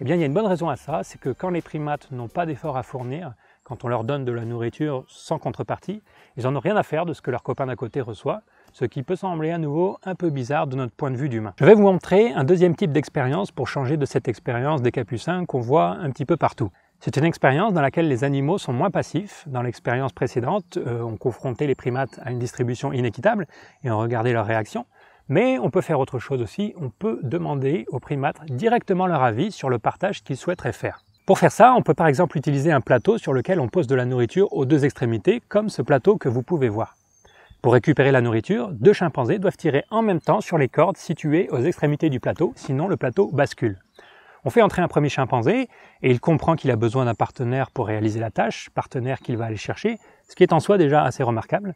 Eh 0.00 0.04
bien, 0.04 0.16
il 0.16 0.20
y 0.20 0.24
a 0.24 0.26
une 0.26 0.34
bonne 0.34 0.46
raison 0.46 0.68
à 0.68 0.74
ça, 0.74 1.02
c'est 1.04 1.20
que 1.20 1.30
quand 1.30 1.50
les 1.50 1.62
primates 1.62 2.10
n'ont 2.10 2.26
pas 2.26 2.44
d'effort 2.44 2.76
à 2.76 2.82
fournir, 2.82 3.34
quand 3.62 3.84
on 3.84 3.88
leur 3.88 4.02
donne 4.02 4.24
de 4.24 4.32
la 4.32 4.44
nourriture 4.44 5.04
sans 5.06 5.38
contrepartie, 5.38 6.02
ils 6.36 6.42
n'en 6.42 6.56
ont 6.56 6.60
rien 6.60 6.76
à 6.76 6.82
faire 6.82 7.06
de 7.06 7.12
ce 7.12 7.22
que 7.22 7.30
leur 7.30 7.44
copain 7.44 7.66
d'à 7.66 7.76
côté 7.76 8.00
reçoit, 8.00 8.42
ce 8.72 8.84
qui 8.84 9.04
peut 9.04 9.14
sembler 9.14 9.52
à 9.52 9.58
nouveau 9.58 9.96
un 10.02 10.16
peu 10.16 10.28
bizarre 10.30 10.66
de 10.66 10.74
notre 10.74 10.92
point 10.92 11.12
de 11.12 11.16
vue 11.16 11.28
d'humain. 11.28 11.54
Je 11.60 11.64
vais 11.66 11.74
vous 11.74 11.82
montrer 11.82 12.32
un 12.32 12.42
deuxième 12.42 12.74
type 12.74 12.90
d'expérience 12.90 13.52
pour 13.52 13.68
changer 13.68 13.96
de 13.96 14.06
cette 14.06 14.26
expérience 14.26 14.82
des 14.82 14.90
capucins 14.90 15.46
qu'on 15.46 15.60
voit 15.60 15.90
un 15.90 16.10
petit 16.10 16.24
peu 16.24 16.36
partout. 16.36 16.72
C'est 17.02 17.16
une 17.16 17.24
expérience 17.24 17.72
dans 17.72 17.80
laquelle 17.80 18.08
les 18.08 18.24
animaux 18.24 18.58
sont 18.58 18.74
moins 18.74 18.90
passifs. 18.90 19.44
Dans 19.46 19.62
l'expérience 19.62 20.12
précédente, 20.12 20.76
euh, 20.76 21.00
on 21.00 21.16
confrontait 21.16 21.66
les 21.66 21.74
primates 21.74 22.20
à 22.22 22.30
une 22.30 22.38
distribution 22.38 22.92
inéquitable 22.92 23.46
et 23.82 23.90
on 23.90 23.98
regardait 23.98 24.34
leurs 24.34 24.44
réactions. 24.44 24.84
Mais 25.30 25.58
on 25.58 25.70
peut 25.70 25.80
faire 25.80 25.98
autre 25.98 26.18
chose 26.18 26.42
aussi, 26.42 26.74
on 26.78 26.90
peut 26.90 27.18
demander 27.22 27.86
aux 27.88 28.00
primates 28.00 28.44
directement 28.50 29.06
leur 29.06 29.22
avis 29.22 29.50
sur 29.50 29.70
le 29.70 29.78
partage 29.78 30.22
qu'ils 30.22 30.36
souhaiteraient 30.36 30.74
faire. 30.74 31.02
Pour 31.24 31.38
faire 31.38 31.52
ça, 31.52 31.72
on 31.74 31.80
peut 31.80 31.94
par 31.94 32.06
exemple 32.06 32.36
utiliser 32.36 32.70
un 32.70 32.82
plateau 32.82 33.16
sur 33.16 33.32
lequel 33.32 33.60
on 33.60 33.68
pose 33.68 33.86
de 33.86 33.94
la 33.94 34.04
nourriture 34.04 34.52
aux 34.52 34.66
deux 34.66 34.84
extrémités, 34.84 35.40
comme 35.48 35.70
ce 35.70 35.80
plateau 35.80 36.18
que 36.18 36.28
vous 36.28 36.42
pouvez 36.42 36.68
voir. 36.68 36.96
Pour 37.62 37.72
récupérer 37.72 38.12
la 38.12 38.20
nourriture, 38.20 38.68
deux 38.72 38.92
chimpanzés 38.92 39.38
doivent 39.38 39.56
tirer 39.56 39.84
en 39.90 40.02
même 40.02 40.20
temps 40.20 40.42
sur 40.42 40.58
les 40.58 40.68
cordes 40.68 40.98
situées 40.98 41.48
aux 41.50 41.62
extrémités 41.62 42.10
du 42.10 42.20
plateau, 42.20 42.52
sinon 42.56 42.88
le 42.88 42.98
plateau 42.98 43.30
bascule. 43.32 43.78
On 44.44 44.50
fait 44.50 44.62
entrer 44.62 44.80
un 44.80 44.88
premier 44.88 45.08
chimpanzé 45.08 45.68
et 46.02 46.10
il 46.10 46.20
comprend 46.20 46.56
qu'il 46.56 46.70
a 46.70 46.76
besoin 46.76 47.04
d'un 47.04 47.14
partenaire 47.14 47.70
pour 47.70 47.86
réaliser 47.86 48.20
la 48.20 48.30
tâche, 48.30 48.70
partenaire 48.70 49.20
qu'il 49.20 49.36
va 49.36 49.44
aller 49.46 49.56
chercher, 49.56 49.98
ce 50.28 50.34
qui 50.34 50.42
est 50.42 50.52
en 50.52 50.60
soi 50.60 50.78
déjà 50.78 51.04
assez 51.04 51.22
remarquable. 51.22 51.74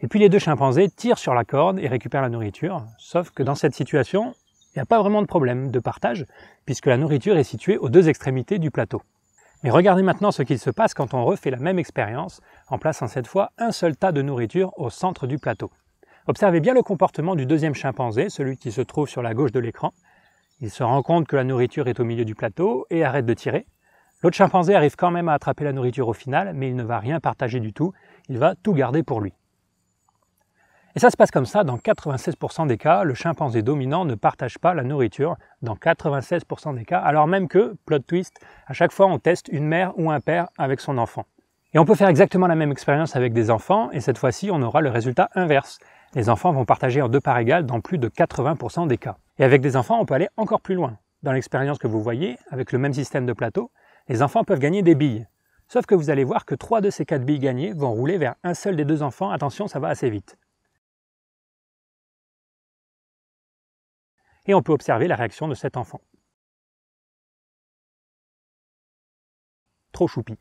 Et 0.00 0.08
puis 0.08 0.18
les 0.18 0.28
deux 0.28 0.38
chimpanzés 0.38 0.88
tirent 0.88 1.18
sur 1.18 1.34
la 1.34 1.44
corde 1.44 1.78
et 1.78 1.88
récupèrent 1.88 2.22
la 2.22 2.28
nourriture, 2.28 2.84
sauf 2.98 3.30
que 3.30 3.42
dans 3.42 3.54
cette 3.54 3.74
situation, 3.74 4.34
Il 4.76 4.80
n'y 4.80 4.82
a 4.82 4.86
pas 4.86 5.00
vraiment 5.00 5.22
de 5.22 5.26
problème 5.26 5.70
de 5.70 5.78
partage, 5.78 6.26
puisque 6.66 6.84
la 6.84 6.98
nourriture 6.98 7.38
est 7.38 7.44
située 7.44 7.78
aux 7.78 7.88
deux 7.88 8.10
extrémités 8.10 8.58
du 8.58 8.70
plateau. 8.70 9.00
Mais 9.62 9.70
regardez 9.70 10.02
maintenant 10.02 10.30
ce 10.32 10.42
qu'il 10.42 10.58
se 10.58 10.68
passe 10.68 10.92
quand 10.92 11.14
on 11.14 11.24
refait 11.24 11.50
la 11.50 11.56
même 11.56 11.78
expérience 11.78 12.42
en 12.68 12.76
plaçant 12.76 13.06
cette 13.06 13.26
fois 13.26 13.52
un 13.56 13.72
seul 13.72 13.96
tas 13.96 14.12
de 14.12 14.20
nourriture 14.20 14.74
au 14.76 14.90
centre 14.90 15.26
du 15.26 15.38
plateau. 15.38 15.70
Observez 16.26 16.60
bien 16.60 16.74
le 16.74 16.82
comportement 16.82 17.36
du 17.36 17.46
deuxième 17.46 17.74
chimpanzé, 17.74 18.28
celui 18.28 18.58
qui 18.58 18.70
se 18.70 18.82
trouve 18.82 19.08
sur 19.08 19.22
la 19.22 19.32
gauche 19.32 19.50
de 19.50 19.60
l'écran. 19.60 19.94
Il 20.60 20.70
se 20.70 20.82
rend 20.82 21.02
compte 21.02 21.26
que 21.26 21.36
la 21.36 21.44
nourriture 21.44 21.86
est 21.86 22.00
au 22.00 22.04
milieu 22.04 22.24
du 22.24 22.34
plateau 22.34 22.86
et 22.88 23.04
arrête 23.04 23.26
de 23.26 23.34
tirer. 23.34 23.66
L'autre 24.22 24.36
chimpanzé 24.36 24.74
arrive 24.74 24.96
quand 24.96 25.10
même 25.10 25.28
à 25.28 25.34
attraper 25.34 25.64
la 25.64 25.72
nourriture 25.72 26.08
au 26.08 26.14
final, 26.14 26.52
mais 26.54 26.68
il 26.68 26.76
ne 26.76 26.82
va 26.82 26.98
rien 26.98 27.20
partager 27.20 27.60
du 27.60 27.74
tout, 27.74 27.92
il 28.30 28.38
va 28.38 28.54
tout 28.54 28.72
garder 28.72 29.02
pour 29.02 29.20
lui. 29.20 29.34
Et 30.94 30.98
ça 30.98 31.10
se 31.10 31.16
passe 31.18 31.30
comme 31.30 31.44
ça, 31.44 31.62
dans 31.62 31.76
96% 31.76 32.66
des 32.68 32.78
cas, 32.78 33.04
le 33.04 33.12
chimpanzé 33.12 33.60
dominant 33.60 34.06
ne 34.06 34.14
partage 34.14 34.58
pas 34.58 34.72
la 34.72 34.82
nourriture, 34.82 35.36
dans 35.60 35.74
96% 35.74 36.74
des 36.74 36.86
cas, 36.86 37.00
alors 37.00 37.26
même 37.26 37.48
que, 37.48 37.76
plot 37.84 37.98
twist, 37.98 38.40
à 38.66 38.72
chaque 38.72 38.92
fois 38.92 39.06
on 39.06 39.18
teste 39.18 39.48
une 39.48 39.66
mère 39.66 39.92
ou 39.98 40.10
un 40.10 40.20
père 40.20 40.48
avec 40.56 40.80
son 40.80 40.96
enfant. 40.96 41.26
Et 41.74 41.78
on 41.78 41.84
peut 41.84 41.94
faire 41.94 42.08
exactement 42.08 42.46
la 42.46 42.54
même 42.54 42.72
expérience 42.72 43.14
avec 43.14 43.34
des 43.34 43.50
enfants, 43.50 43.90
et 43.90 44.00
cette 44.00 44.16
fois-ci 44.16 44.50
on 44.50 44.62
aura 44.62 44.80
le 44.80 44.88
résultat 44.88 45.28
inverse. 45.34 45.78
Les 46.14 46.30
enfants 46.30 46.52
vont 46.52 46.64
partager 46.64 47.02
en 47.02 47.10
deux 47.10 47.20
parts 47.20 47.36
égales 47.36 47.66
dans 47.66 47.82
plus 47.82 47.98
de 47.98 48.08
80% 48.08 48.86
des 48.86 48.96
cas. 48.96 49.18
Et 49.38 49.44
avec 49.44 49.60
des 49.60 49.76
enfants, 49.76 50.00
on 50.00 50.06
peut 50.06 50.14
aller 50.14 50.28
encore 50.36 50.60
plus 50.60 50.74
loin. 50.74 50.98
Dans 51.22 51.32
l'expérience 51.32 51.78
que 51.78 51.86
vous 51.86 52.02
voyez, 52.02 52.38
avec 52.50 52.72
le 52.72 52.78
même 52.78 52.94
système 52.94 53.26
de 53.26 53.32
plateau, 53.32 53.70
les 54.08 54.22
enfants 54.22 54.44
peuvent 54.44 54.58
gagner 54.58 54.82
des 54.82 54.94
billes. 54.94 55.26
Sauf 55.68 55.86
que 55.86 55.94
vous 55.94 56.10
allez 56.10 56.24
voir 56.24 56.44
que 56.44 56.54
trois 56.54 56.80
de 56.80 56.90
ces 56.90 57.04
quatre 57.04 57.24
billes 57.24 57.40
gagnées 57.40 57.72
vont 57.72 57.92
rouler 57.92 58.18
vers 58.18 58.36
un 58.44 58.54
seul 58.54 58.76
des 58.76 58.84
deux 58.84 59.02
enfants. 59.02 59.30
Attention, 59.30 59.66
ça 59.66 59.80
va 59.80 59.88
assez 59.88 60.10
vite. 60.10 60.36
et 64.46 64.54
on 64.54 64.62
peut 64.62 64.72
observer 64.72 65.08
la 65.08 65.16
réaction 65.16 65.48
de 65.48 65.54
cet 65.54 65.76
enfant. 65.76 66.00
Trop 69.92 70.08
choupi. 70.08 70.36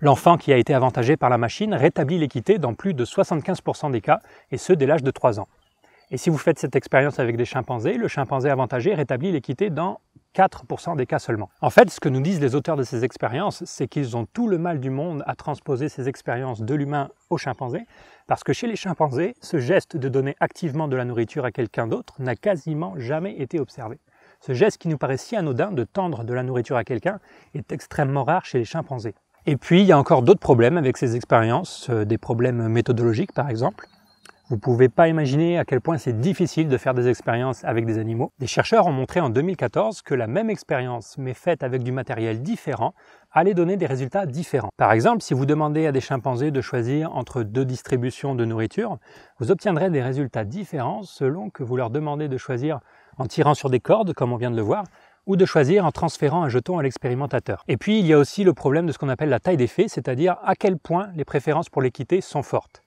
L'enfant 0.00 0.36
qui 0.36 0.52
a 0.52 0.56
été 0.56 0.74
avantagé 0.74 1.16
par 1.16 1.30
la 1.30 1.38
machine 1.38 1.74
rétablit 1.74 2.18
l'équité 2.18 2.58
dans 2.58 2.74
plus 2.74 2.94
de 2.94 3.04
75% 3.04 3.90
des 3.90 4.00
cas, 4.00 4.20
et 4.50 4.58
ce 4.58 4.72
dès 4.72 4.86
l'âge 4.86 5.02
de 5.02 5.10
3 5.10 5.40
ans. 5.40 5.48
Et 6.14 6.16
si 6.16 6.30
vous 6.30 6.38
faites 6.38 6.60
cette 6.60 6.76
expérience 6.76 7.18
avec 7.18 7.36
des 7.36 7.44
chimpanzés, 7.44 7.94
le 7.94 8.06
chimpanzé 8.06 8.48
avantagé 8.48 8.94
rétablit 8.94 9.32
l'équité 9.32 9.68
dans 9.68 9.98
4% 10.36 10.94
des 10.94 11.06
cas 11.06 11.18
seulement. 11.18 11.50
En 11.60 11.70
fait, 11.70 11.90
ce 11.90 11.98
que 11.98 12.08
nous 12.08 12.20
disent 12.20 12.40
les 12.40 12.54
auteurs 12.54 12.76
de 12.76 12.84
ces 12.84 13.02
expériences, 13.02 13.64
c'est 13.66 13.88
qu'ils 13.88 14.16
ont 14.16 14.24
tout 14.32 14.46
le 14.46 14.56
mal 14.56 14.78
du 14.78 14.90
monde 14.90 15.24
à 15.26 15.34
transposer 15.34 15.88
ces 15.88 16.08
expériences 16.08 16.62
de 16.62 16.72
l'humain 16.72 17.08
au 17.30 17.36
chimpanzé, 17.36 17.80
parce 18.28 18.44
que 18.44 18.52
chez 18.52 18.68
les 18.68 18.76
chimpanzés, 18.76 19.34
ce 19.40 19.58
geste 19.58 19.96
de 19.96 20.08
donner 20.08 20.36
activement 20.38 20.86
de 20.86 20.94
la 20.94 21.04
nourriture 21.04 21.44
à 21.44 21.50
quelqu'un 21.50 21.88
d'autre 21.88 22.14
n'a 22.20 22.36
quasiment 22.36 22.94
jamais 22.96 23.40
été 23.40 23.58
observé. 23.58 23.98
Ce 24.38 24.54
geste 24.54 24.78
qui 24.78 24.86
nous 24.86 24.98
paraît 24.98 25.16
si 25.16 25.34
anodin 25.34 25.72
de 25.72 25.82
tendre 25.82 26.22
de 26.22 26.32
la 26.32 26.44
nourriture 26.44 26.76
à 26.76 26.84
quelqu'un 26.84 27.18
est 27.54 27.72
extrêmement 27.72 28.22
rare 28.22 28.44
chez 28.44 28.58
les 28.58 28.64
chimpanzés. 28.64 29.16
Et 29.46 29.56
puis, 29.56 29.80
il 29.80 29.86
y 29.86 29.90
a 29.90 29.98
encore 29.98 30.22
d'autres 30.22 30.38
problèmes 30.38 30.76
avec 30.76 30.96
ces 30.96 31.16
expériences, 31.16 31.88
euh, 31.90 32.04
des 32.04 32.18
problèmes 32.18 32.68
méthodologiques 32.68 33.32
par 33.32 33.50
exemple. 33.50 33.88
Vous 34.50 34.58
pouvez 34.58 34.90
pas 34.90 35.08
imaginer 35.08 35.56
à 35.58 35.64
quel 35.64 35.80
point 35.80 35.96
c'est 35.96 36.20
difficile 36.20 36.68
de 36.68 36.76
faire 36.76 36.92
des 36.92 37.08
expériences 37.08 37.64
avec 37.64 37.86
des 37.86 37.96
animaux. 37.98 38.30
Des 38.38 38.46
chercheurs 38.46 38.86
ont 38.86 38.92
montré 38.92 39.18
en 39.20 39.30
2014 39.30 40.02
que 40.02 40.14
la 40.14 40.26
même 40.26 40.50
expérience, 40.50 41.16
mais 41.16 41.32
faite 41.32 41.62
avec 41.62 41.82
du 41.82 41.92
matériel 41.92 42.42
différent, 42.42 42.92
allait 43.32 43.54
donner 43.54 43.78
des 43.78 43.86
résultats 43.86 44.26
différents. 44.26 44.68
Par 44.76 44.92
exemple, 44.92 45.22
si 45.22 45.32
vous 45.32 45.46
demandez 45.46 45.86
à 45.86 45.92
des 45.92 46.02
chimpanzés 46.02 46.50
de 46.50 46.60
choisir 46.60 47.16
entre 47.16 47.42
deux 47.42 47.64
distributions 47.64 48.34
de 48.34 48.44
nourriture, 48.44 48.98
vous 49.38 49.50
obtiendrez 49.50 49.88
des 49.88 50.02
résultats 50.02 50.44
différents 50.44 51.04
selon 51.04 51.48
que 51.48 51.62
vous 51.62 51.78
leur 51.78 51.88
demandez 51.88 52.28
de 52.28 52.36
choisir 52.36 52.80
en 53.16 53.24
tirant 53.24 53.54
sur 53.54 53.70
des 53.70 53.80
cordes, 53.80 54.12
comme 54.12 54.32
on 54.32 54.36
vient 54.36 54.50
de 54.50 54.56
le 54.56 54.62
voir, 54.62 54.84
ou 55.26 55.36
de 55.36 55.46
choisir 55.46 55.86
en 55.86 55.90
transférant 55.90 56.42
un 56.42 56.50
jeton 56.50 56.78
à 56.78 56.82
l'expérimentateur. 56.82 57.64
Et 57.66 57.78
puis 57.78 57.98
il 57.98 58.06
y 58.06 58.12
a 58.12 58.18
aussi 58.18 58.44
le 58.44 58.52
problème 58.52 58.84
de 58.84 58.92
ce 58.92 58.98
qu'on 58.98 59.08
appelle 59.08 59.30
la 59.30 59.40
taille 59.40 59.56
d'effet, 59.56 59.88
c'est-à-dire 59.88 60.36
à 60.44 60.54
quel 60.54 60.76
point 60.76 61.08
les 61.16 61.24
préférences 61.24 61.70
pour 61.70 61.80
l'équité 61.80 62.20
sont 62.20 62.42
fortes. 62.42 62.83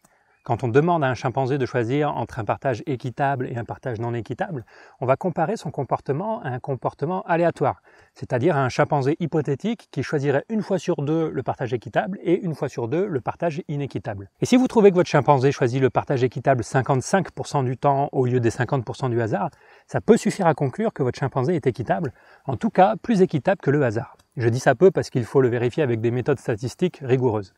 Quand 0.47 0.63
on 0.63 0.69
demande 0.69 1.03
à 1.03 1.07
un 1.07 1.13
chimpanzé 1.13 1.57
de 1.57 1.65
choisir 1.65 2.15
entre 2.15 2.39
un 2.39 2.45
partage 2.45 2.81
équitable 2.85 3.49
et 3.51 3.57
un 3.57 3.65
partage 3.65 3.99
non 3.99 4.13
équitable, 4.13 4.63
on 5.01 5.05
va 5.05 5.17
comparer 5.17 5.57
son 5.57 5.71
comportement 5.71 6.41
à 6.41 6.47
un 6.47 6.59
comportement 6.59 7.21
aléatoire, 7.23 7.81
c'est-à-dire 8.13 8.55
à 8.55 8.63
un 8.63 8.69
chimpanzé 8.69 9.17
hypothétique 9.19 9.89
qui 9.91 10.03
choisirait 10.03 10.45
une 10.47 10.61
fois 10.61 10.79
sur 10.79 11.01
deux 11.01 11.29
le 11.29 11.43
partage 11.43 11.73
équitable 11.73 12.17
et 12.23 12.39
une 12.39 12.55
fois 12.55 12.69
sur 12.69 12.87
deux 12.87 13.07
le 13.07 13.19
partage 13.19 13.61
inéquitable. 13.67 14.29
Et 14.39 14.45
si 14.45 14.55
vous 14.55 14.69
trouvez 14.69 14.91
que 14.91 14.95
votre 14.95 15.09
chimpanzé 15.09 15.51
choisit 15.51 15.81
le 15.81 15.89
partage 15.89 16.23
équitable 16.23 16.63
55% 16.63 17.65
du 17.65 17.75
temps 17.75 18.07
au 18.13 18.25
lieu 18.25 18.39
des 18.39 18.49
50% 18.49 19.09
du 19.09 19.21
hasard, 19.21 19.49
ça 19.85 19.99
peut 19.99 20.15
suffire 20.15 20.47
à 20.47 20.53
conclure 20.53 20.93
que 20.93 21.03
votre 21.03 21.19
chimpanzé 21.19 21.55
est 21.55 21.67
équitable, 21.67 22.13
en 22.45 22.55
tout 22.55 22.69
cas 22.69 22.95
plus 23.01 23.21
équitable 23.21 23.59
que 23.59 23.69
le 23.69 23.83
hasard. 23.83 24.15
Je 24.37 24.47
dis 24.47 24.59
ça 24.59 24.75
peu 24.75 24.91
parce 24.91 25.09
qu'il 25.09 25.25
faut 25.25 25.41
le 25.41 25.49
vérifier 25.49 25.83
avec 25.83 25.99
des 25.99 26.11
méthodes 26.11 26.39
statistiques 26.39 26.99
rigoureuses. 27.01 27.53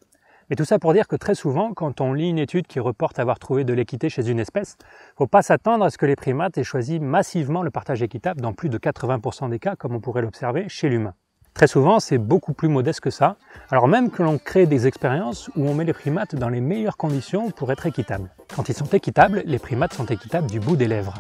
Mais 0.50 0.56
tout 0.56 0.66
ça 0.66 0.80
pour 0.80 0.94
dire 0.94 1.08
que 1.08 1.16
très 1.16 1.36
souvent, 1.36 1.74
quand 1.74 2.02
on 2.02 2.14
lit 2.14 2.30
une 2.30 2.40
étude 2.40 2.66
qui 2.66 2.80
reporte 2.80 3.20
avoir 3.20 3.38
trouvé 3.38 3.64
de 3.64 3.74
l'équité 3.74 4.10
chez 4.10 4.28
une 4.28 4.40
espèce, 4.40 4.78
faut 5.16 5.28
pas 5.28 5.44
s'attendre 5.44 5.86
à 5.86 5.92
ce 5.92 5.98
que 5.98 6.08
les 6.08 6.16
primates 6.16 6.58
aient 6.58 6.64
choisi 6.64 7.00
massivement 7.00 7.62
le 7.62 7.70
partage 7.70 8.02
équitable 8.02 8.42
dans 8.42 8.54
plus 8.54 8.70
de 8.70 8.78
80% 8.78 9.50
des 9.50 9.60
cas, 9.60 9.76
comme 9.76 9.94
on 9.94 10.00
pourrait 10.00 10.24
l'observer 10.24 10.68
chez 10.68 10.90
l'humain. 10.90 11.14
Très 11.54 11.68
souvent, 11.68 12.00
c'est 12.00 12.18
beaucoup 12.18 12.54
plus 12.54 12.68
modeste 12.68 13.02
que 13.02 13.10
ça, 13.10 13.36
alors 13.70 13.88
même 13.88 14.10
que 14.10 14.24
l'on 14.24 14.38
crée 14.38 14.66
des 14.66 14.88
expériences 14.88 15.50
où 15.56 15.68
on 15.68 15.74
met 15.74 15.84
les 15.84 15.94
primates 15.94 16.36
dans 16.36 16.50
les 16.50 16.62
meilleures 16.62 16.98
conditions 16.98 17.52
pour 17.52 17.72
être 17.72 17.86
équitables. 17.86 18.30
Quand 18.56 18.70
ils 18.70 18.76
sont 18.76 18.86
équitables, 18.86 19.44
les 19.46 19.60
primates 19.60 19.94
sont 19.94 20.06
équitables 20.06 20.50
du 20.50 20.60
bout 20.60 20.78
des 20.78 20.88
lèvres. 20.88 21.14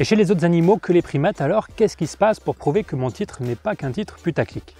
Et 0.00 0.04
chez 0.04 0.16
les 0.16 0.30
autres 0.30 0.46
animaux 0.46 0.78
que 0.78 0.94
les 0.94 1.02
primates, 1.02 1.42
alors, 1.42 1.68
qu'est-ce 1.68 1.94
qui 1.94 2.06
se 2.06 2.16
passe 2.16 2.40
pour 2.40 2.56
prouver 2.56 2.84
que 2.84 2.96
mon 2.96 3.10
titre 3.10 3.42
n'est 3.42 3.54
pas 3.54 3.76
qu'un 3.76 3.92
titre 3.92 4.16
putaclic? 4.16 4.74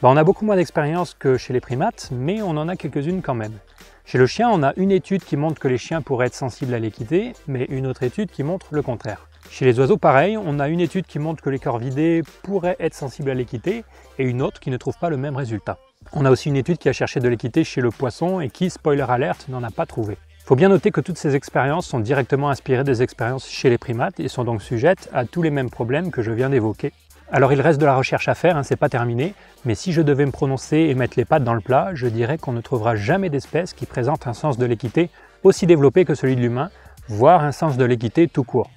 Ben, 0.00 0.10
On 0.10 0.16
a 0.16 0.22
beaucoup 0.22 0.44
moins 0.44 0.54
d'expérience 0.54 1.16
que 1.18 1.36
chez 1.36 1.52
les 1.52 1.60
primates, 1.60 2.10
mais 2.12 2.40
on 2.40 2.50
en 2.50 2.68
a 2.68 2.76
quelques-unes 2.76 3.20
quand 3.20 3.34
même. 3.34 3.58
Chez 4.04 4.16
le 4.16 4.28
chien, 4.28 4.48
on 4.48 4.62
a 4.62 4.72
une 4.76 4.92
étude 4.92 5.24
qui 5.24 5.36
montre 5.36 5.60
que 5.60 5.66
les 5.66 5.76
chiens 5.76 6.02
pourraient 6.02 6.28
être 6.28 6.36
sensibles 6.36 6.72
à 6.72 6.78
l'équité, 6.78 7.32
mais 7.48 7.64
une 7.64 7.84
autre 7.84 8.04
étude 8.04 8.30
qui 8.30 8.44
montre 8.44 8.68
le 8.70 8.82
contraire. 8.82 9.26
Chez 9.50 9.64
les 9.64 9.76
oiseaux, 9.80 9.96
pareil, 9.96 10.38
on 10.38 10.60
a 10.60 10.68
une 10.68 10.78
étude 10.78 11.06
qui 11.06 11.18
montre 11.18 11.42
que 11.42 11.50
les 11.50 11.58
corvidés 11.58 12.22
pourraient 12.44 12.76
être 12.78 12.94
sensibles 12.94 13.30
à 13.30 13.34
l'équité, 13.34 13.82
et 14.20 14.24
une 14.24 14.40
autre 14.40 14.60
qui 14.60 14.70
ne 14.70 14.76
trouve 14.76 14.96
pas 14.98 15.10
le 15.10 15.16
même 15.16 15.34
résultat. 15.34 15.78
On 16.12 16.24
a 16.24 16.30
aussi 16.30 16.48
une 16.48 16.56
étude 16.56 16.78
qui 16.78 16.88
a 16.88 16.92
cherché 16.92 17.18
de 17.18 17.28
l'équité 17.28 17.64
chez 17.64 17.80
le 17.80 17.90
poisson 17.90 18.40
et 18.40 18.50
qui, 18.50 18.70
spoiler 18.70 19.06
alerte, 19.08 19.48
n'en 19.48 19.64
a 19.64 19.70
pas 19.72 19.86
trouvé. 19.86 20.16
Il 20.50 20.54
faut 20.54 20.56
bien 20.56 20.68
noter 20.68 20.90
que 20.90 21.00
toutes 21.00 21.16
ces 21.16 21.36
expériences 21.36 21.86
sont 21.86 22.00
directement 22.00 22.50
inspirées 22.50 22.82
des 22.82 23.04
expériences 23.04 23.48
chez 23.48 23.70
les 23.70 23.78
primates 23.78 24.18
et 24.18 24.26
sont 24.26 24.42
donc 24.42 24.62
sujettes 24.62 25.08
à 25.12 25.24
tous 25.24 25.42
les 25.42 25.50
mêmes 25.50 25.70
problèmes 25.70 26.10
que 26.10 26.22
je 26.22 26.32
viens 26.32 26.50
d'évoquer. 26.50 26.92
Alors 27.30 27.52
il 27.52 27.60
reste 27.60 27.80
de 27.80 27.86
la 27.86 27.94
recherche 27.94 28.26
à 28.26 28.34
faire, 28.34 28.56
hein, 28.56 28.64
c'est 28.64 28.74
pas 28.74 28.88
terminé, 28.88 29.34
mais 29.64 29.76
si 29.76 29.92
je 29.92 30.02
devais 30.02 30.26
me 30.26 30.32
prononcer 30.32 30.76
et 30.76 30.94
mettre 30.96 31.16
les 31.16 31.24
pattes 31.24 31.44
dans 31.44 31.54
le 31.54 31.60
plat, 31.60 31.90
je 31.94 32.08
dirais 32.08 32.36
qu'on 32.36 32.50
ne 32.50 32.60
trouvera 32.60 32.96
jamais 32.96 33.30
d'espèce 33.30 33.74
qui 33.74 33.86
présente 33.86 34.26
un 34.26 34.32
sens 34.32 34.58
de 34.58 34.66
l'équité 34.66 35.08
aussi 35.44 35.66
développé 35.66 36.04
que 36.04 36.16
celui 36.16 36.34
de 36.34 36.40
l'humain, 36.40 36.70
voire 37.06 37.44
un 37.44 37.52
sens 37.52 37.76
de 37.76 37.84
l'équité 37.84 38.26
tout 38.26 38.42
court. 38.42 38.70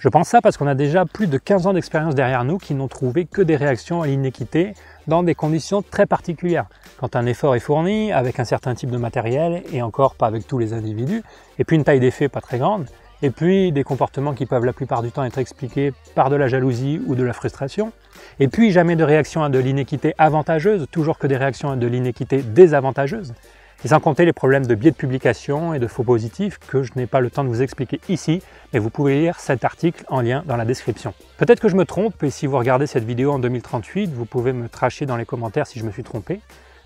Je 0.00 0.08
pense 0.08 0.28
ça 0.28 0.40
parce 0.40 0.56
qu'on 0.56 0.66
a 0.66 0.74
déjà 0.74 1.04
plus 1.04 1.26
de 1.26 1.36
15 1.36 1.66
ans 1.66 1.72
d'expérience 1.74 2.14
derrière 2.14 2.42
nous 2.44 2.56
qui 2.56 2.72
n'ont 2.72 2.88
trouvé 2.88 3.26
que 3.26 3.42
des 3.42 3.56
réactions 3.56 4.00
à 4.00 4.06
l'inéquité 4.06 4.72
dans 5.08 5.22
des 5.22 5.34
conditions 5.34 5.82
très 5.82 6.06
particulières. 6.06 6.64
Quand 6.98 7.16
un 7.16 7.26
effort 7.26 7.54
est 7.54 7.60
fourni 7.60 8.10
avec 8.10 8.40
un 8.40 8.44
certain 8.44 8.74
type 8.74 8.90
de 8.90 8.96
matériel 8.96 9.62
et 9.74 9.82
encore 9.82 10.14
pas 10.14 10.26
avec 10.26 10.46
tous 10.46 10.56
les 10.56 10.72
individus, 10.72 11.22
et 11.58 11.64
puis 11.64 11.76
une 11.76 11.84
taille 11.84 12.00
d'effet 12.00 12.30
pas 12.30 12.40
très 12.40 12.56
grande, 12.56 12.86
et 13.20 13.28
puis 13.28 13.72
des 13.72 13.84
comportements 13.84 14.32
qui 14.32 14.46
peuvent 14.46 14.64
la 14.64 14.72
plupart 14.72 15.02
du 15.02 15.12
temps 15.12 15.22
être 15.22 15.36
expliqués 15.36 15.92
par 16.14 16.30
de 16.30 16.36
la 16.36 16.48
jalousie 16.48 17.02
ou 17.06 17.14
de 17.14 17.22
la 17.22 17.34
frustration, 17.34 17.92
et 18.38 18.48
puis 18.48 18.70
jamais 18.70 18.96
de 18.96 19.04
réaction 19.04 19.44
à 19.44 19.50
de 19.50 19.58
l'inéquité 19.58 20.14
avantageuse, 20.16 20.86
toujours 20.90 21.18
que 21.18 21.26
des 21.26 21.36
réactions 21.36 21.72
à 21.72 21.76
de 21.76 21.86
l'inéquité 21.86 22.40
désavantageuse, 22.40 23.34
et 23.84 23.88
sans 23.88 24.00
compter 24.00 24.24
les 24.24 24.32
problèmes 24.32 24.66
de 24.66 24.74
biais 24.74 24.90
de 24.90 24.96
publication 24.96 25.72
et 25.74 25.78
de 25.78 25.86
faux 25.86 26.02
positifs 26.02 26.58
que 26.58 26.82
je 26.82 26.92
n'ai 26.96 27.06
pas 27.06 27.20
le 27.20 27.30
temps 27.30 27.44
de 27.44 27.48
vous 27.48 27.62
expliquer 27.62 28.00
ici, 28.08 28.42
mais 28.72 28.78
vous 28.78 28.90
pouvez 28.90 29.20
lire 29.20 29.40
cet 29.40 29.64
article 29.64 30.04
en 30.08 30.20
lien 30.20 30.42
dans 30.46 30.56
la 30.56 30.64
description. 30.64 31.14
Peut-être 31.38 31.60
que 31.60 31.68
je 31.68 31.76
me 31.76 31.84
trompe, 31.84 32.22
et 32.22 32.30
si 32.30 32.46
vous 32.46 32.58
regardez 32.58 32.86
cette 32.86 33.04
vidéo 33.04 33.32
en 33.32 33.38
2038, 33.38 34.12
vous 34.12 34.26
pouvez 34.26 34.52
me 34.52 34.68
tracher 34.68 35.06
dans 35.06 35.16
les 35.16 35.24
commentaires 35.24 35.66
si 35.66 35.78
je 35.78 35.84
me 35.84 35.90
suis 35.90 36.04
trompé, 36.04 36.40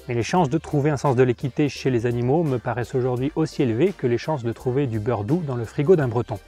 mais 0.09 0.15
les 0.15 0.23
chances 0.23 0.51
de 0.51 0.59
trouver 0.59 0.91
un 0.91 0.97
sens 0.97 1.17
de 1.17 1.23
l'équité 1.23 1.69
chez 1.69 1.91
les 1.91 2.07
animaux 2.07 2.45
me 2.45 2.59
paraissent 2.59 2.95
aujourd'hui 2.95 3.33
aussi 3.37 3.63
élevées 3.63 3.93
que 3.97 4.07
les 4.07 4.19
chances 4.19 4.45
de 4.45 4.53
trouver 4.53 4.87
du 4.87 5.01
beurre 5.01 5.25
doux 5.25 5.43
dans 5.47 5.57
le 5.57 5.65
frigo 5.65 5.97
d'un 5.97 6.09
breton. 6.09 6.39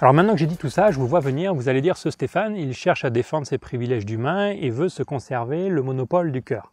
Alors 0.00 0.12
maintenant 0.12 0.34
que 0.34 0.38
j'ai 0.38 0.46
dit 0.46 0.58
tout 0.58 0.68
ça, 0.68 0.90
je 0.90 0.98
vous 0.98 1.06
vois 1.06 1.20
venir, 1.20 1.54
vous 1.54 1.70
allez 1.70 1.80
dire 1.80 1.96
ce 1.96 2.10
Stéphane, 2.10 2.54
il 2.54 2.74
cherche 2.74 3.06
à 3.06 3.10
défendre 3.10 3.46
ses 3.46 3.56
privilèges 3.56 4.04
d'humain 4.04 4.50
et 4.50 4.68
veut 4.68 4.90
se 4.90 5.02
conserver 5.02 5.70
le 5.70 5.82
monopole 5.82 6.32
du 6.32 6.42
cœur. 6.42 6.72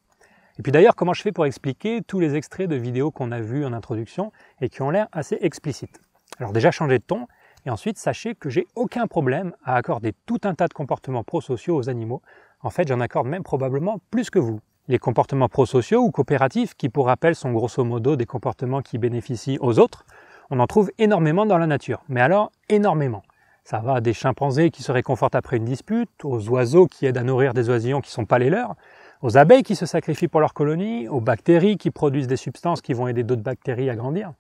Et 0.60 0.62
puis 0.62 0.72
d'ailleurs, 0.72 0.96
comment 0.96 1.14
je 1.14 1.22
fais 1.22 1.32
pour 1.32 1.46
expliquer 1.46 2.02
tous 2.02 2.20
les 2.20 2.36
extraits 2.36 2.70
de 2.70 2.76
vidéos 2.76 3.12
qu'on 3.12 3.32
a 3.32 3.42
vus 3.42 3.66
en 3.66 3.74
introduction 3.74 4.32
et 4.62 4.70
qui 4.70 4.82
ont 4.82 4.92
l'air 4.92 5.08
assez 5.12 5.38
explicites? 5.42 6.00
Alors 6.40 6.52
déjà, 6.54 6.72
changez 6.72 7.00
de 7.00 7.04
ton, 7.04 7.28
et 7.66 7.70
ensuite, 7.70 7.98
sachez 7.98 8.36
que 8.36 8.50
j'ai 8.50 8.68
aucun 8.76 9.08
problème 9.08 9.54
à 9.64 9.76
accorder 9.76 10.14
tout 10.26 10.40
un 10.44 10.54
tas 10.54 10.68
de 10.68 10.74
comportements 10.74 11.24
prosociaux 11.24 11.76
aux 11.76 11.90
animaux. 11.90 12.22
En 12.62 12.70
fait, 12.70 12.88
j'en 12.88 13.00
accorde 13.00 13.28
même 13.28 13.44
probablement 13.44 14.00
plus 14.12 14.30
que 14.30 14.40
vous. 14.40 14.60
Les 14.90 15.00
comportements 15.00 15.48
prosociaux 15.48 16.02
ou 16.02 16.12
coopératifs, 16.12 16.76
qui 16.76 16.90
pour 16.90 17.08
rappel 17.08 17.36
sont 17.36 17.54
grosso 17.54 17.84
modo 17.84 18.16
des 18.18 18.26
comportements 18.26 18.82
qui 18.82 18.98
bénéficient 18.98 19.58
aux 19.62 19.80
autres, 19.80 20.06
on 20.50 20.60
en 20.60 20.68
trouve 20.68 20.92
énormément 20.98 21.46
dans 21.46 21.58
la 21.58 21.68
nature. 21.68 22.04
Mais 22.10 22.22
alors, 22.22 22.52
énormément. 22.68 23.24
Ça 23.64 23.80
va 23.80 24.02
des 24.02 24.14
chimpanzés 24.14 24.72
qui 24.72 24.84
se 24.84 24.92
réconfortent 24.92 25.36
après 25.36 25.56
une 25.56 25.64
dispute, 25.64 26.26
aux 26.26 26.50
oiseaux 26.50 26.88
qui 26.88 27.06
aident 27.06 27.18
à 27.18 27.24
nourrir 27.24 27.54
des 27.54 27.70
oisillons 27.70 28.02
qui 28.02 28.10
ne 28.10 28.14
sont 28.14 28.26
pas 28.26 28.40
les 28.40 28.50
leurs, 28.50 28.76
aux 29.24 29.38
abeilles 29.38 29.64
qui 29.64 29.78
se 29.78 29.86
sacrifient 29.86 30.28
pour 30.28 30.42
leur 30.42 30.54
colonie, 30.54 31.08
aux 31.08 31.22
bactéries 31.22 31.78
qui 31.78 31.92
produisent 31.92 32.28
des 32.28 32.36
substances 32.36 32.82
qui 32.82 32.94
vont 32.94 33.08
aider 33.08 33.24
d'autres 33.24 33.42
bactéries 33.42 33.90
à 33.90 33.96
grandir, 33.96 34.34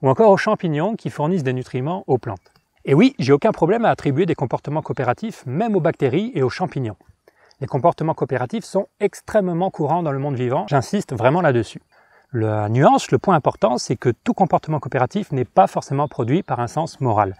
ou 0.00 0.08
encore 0.08 0.30
aux 0.30 0.36
champignons 0.36 0.94
qui 0.94 1.10
fournissent 1.10 1.42
des 1.42 1.52
nutriments 1.52 2.04
aux 2.06 2.18
plantes. 2.18 2.52
Et 2.84 2.94
oui, 2.94 3.16
j'ai 3.18 3.32
aucun 3.32 3.50
problème 3.50 3.84
à 3.84 3.90
attribuer 3.90 4.26
des 4.26 4.36
comportements 4.36 4.80
coopératifs 4.80 5.44
même 5.44 5.74
aux 5.74 5.80
bactéries 5.80 6.30
et 6.36 6.44
aux 6.44 6.50
champignons. 6.50 6.94
Les 7.60 7.66
comportements 7.66 8.14
coopératifs 8.14 8.64
sont 8.64 8.86
extrêmement 9.00 9.70
courants 9.70 10.04
dans 10.04 10.12
le 10.12 10.20
monde 10.20 10.36
vivant, 10.36 10.66
j'insiste 10.68 11.12
vraiment 11.12 11.40
là-dessus. 11.40 11.82
La 12.32 12.68
nuance, 12.68 13.10
le 13.10 13.18
point 13.18 13.34
important, 13.34 13.76
c'est 13.76 13.96
que 13.96 14.10
tout 14.22 14.34
comportement 14.34 14.78
coopératif 14.78 15.32
n'est 15.32 15.44
pas 15.44 15.66
forcément 15.66 16.06
produit 16.06 16.44
par 16.44 16.60
un 16.60 16.68
sens 16.68 17.00
moral. 17.00 17.34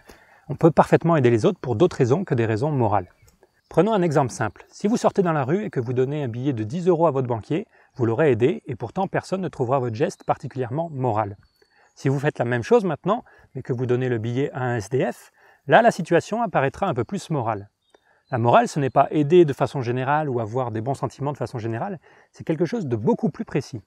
On 0.49 0.57
peut 0.57 0.73
parfaitement 0.73 1.17
aider 1.17 1.31
les 1.31 1.47
autres 1.47 1.61
pour 1.61 1.77
d'autres 1.77 1.97
raisons 1.97 2.25
que 2.25 2.35
des 2.35 2.47
raisons 2.47 2.73
morales. 2.73 3.07
Prenons 3.69 3.93
un 3.93 4.01
exemple 4.01 4.33
simple. 4.33 4.65
Si 4.71 4.89
vous 4.89 4.97
sortez 4.97 5.21
dans 5.21 5.35
la 5.35 5.45
rue 5.45 5.65
et 5.65 5.71
que 5.71 5.79
vous 5.79 5.93
donnez 5.93 6.23
un 6.23 6.29
billet 6.29 6.55
de 6.55 6.65
10 6.65 6.89
euros 6.89 7.07
à 7.07 7.11
votre 7.11 7.29
banquier, 7.29 7.67
vous 7.97 8.07
l'aurez 8.07 8.31
aidé 8.31 8.63
et 8.65 8.75
pourtant 8.77 9.07
personne 9.07 9.43
ne 9.43 9.49
trouvera 9.49 9.79
votre 9.79 9.95
geste 9.95 10.25
particulièrement 10.25 10.89
moral. 10.91 11.37
Si 11.95 12.09
vous 12.09 12.19
faites 12.19 12.39
la 12.39 12.47
même 12.47 12.63
chose 12.63 12.85
maintenant, 12.85 13.25
mais 13.55 13.61
que 13.61 13.75
vous 13.75 13.85
donnez 13.85 14.09
le 14.09 14.17
billet 14.17 14.51
à 14.53 14.63
un 14.63 14.77
SDF, 14.77 15.33
là 15.67 15.83
la 15.83 15.91
situation 15.91 16.41
apparaîtra 16.41 16.87
un 16.87 16.95
peu 16.95 17.05
plus 17.05 17.29
morale. 17.29 17.69
La 18.31 18.39
morale, 18.39 18.69
ce 18.69 18.81
n'est 18.81 18.89
pas 18.89 19.07
aider 19.11 19.45
de 19.45 19.53
façon 19.53 19.83
générale 19.83 20.31
ou 20.31 20.41
avoir 20.41 20.71
des 20.71 20.81
bons 20.81 20.95
sentiments 20.95 21.33
de 21.33 21.39
façon 21.39 21.59
générale, 21.59 22.01
c'est 22.33 22.45
quelque 22.45 22.65
chose 22.65 22.87
de 22.87 22.97
beaucoup 22.97 23.29
plus 23.29 23.45
précis. 23.45 23.83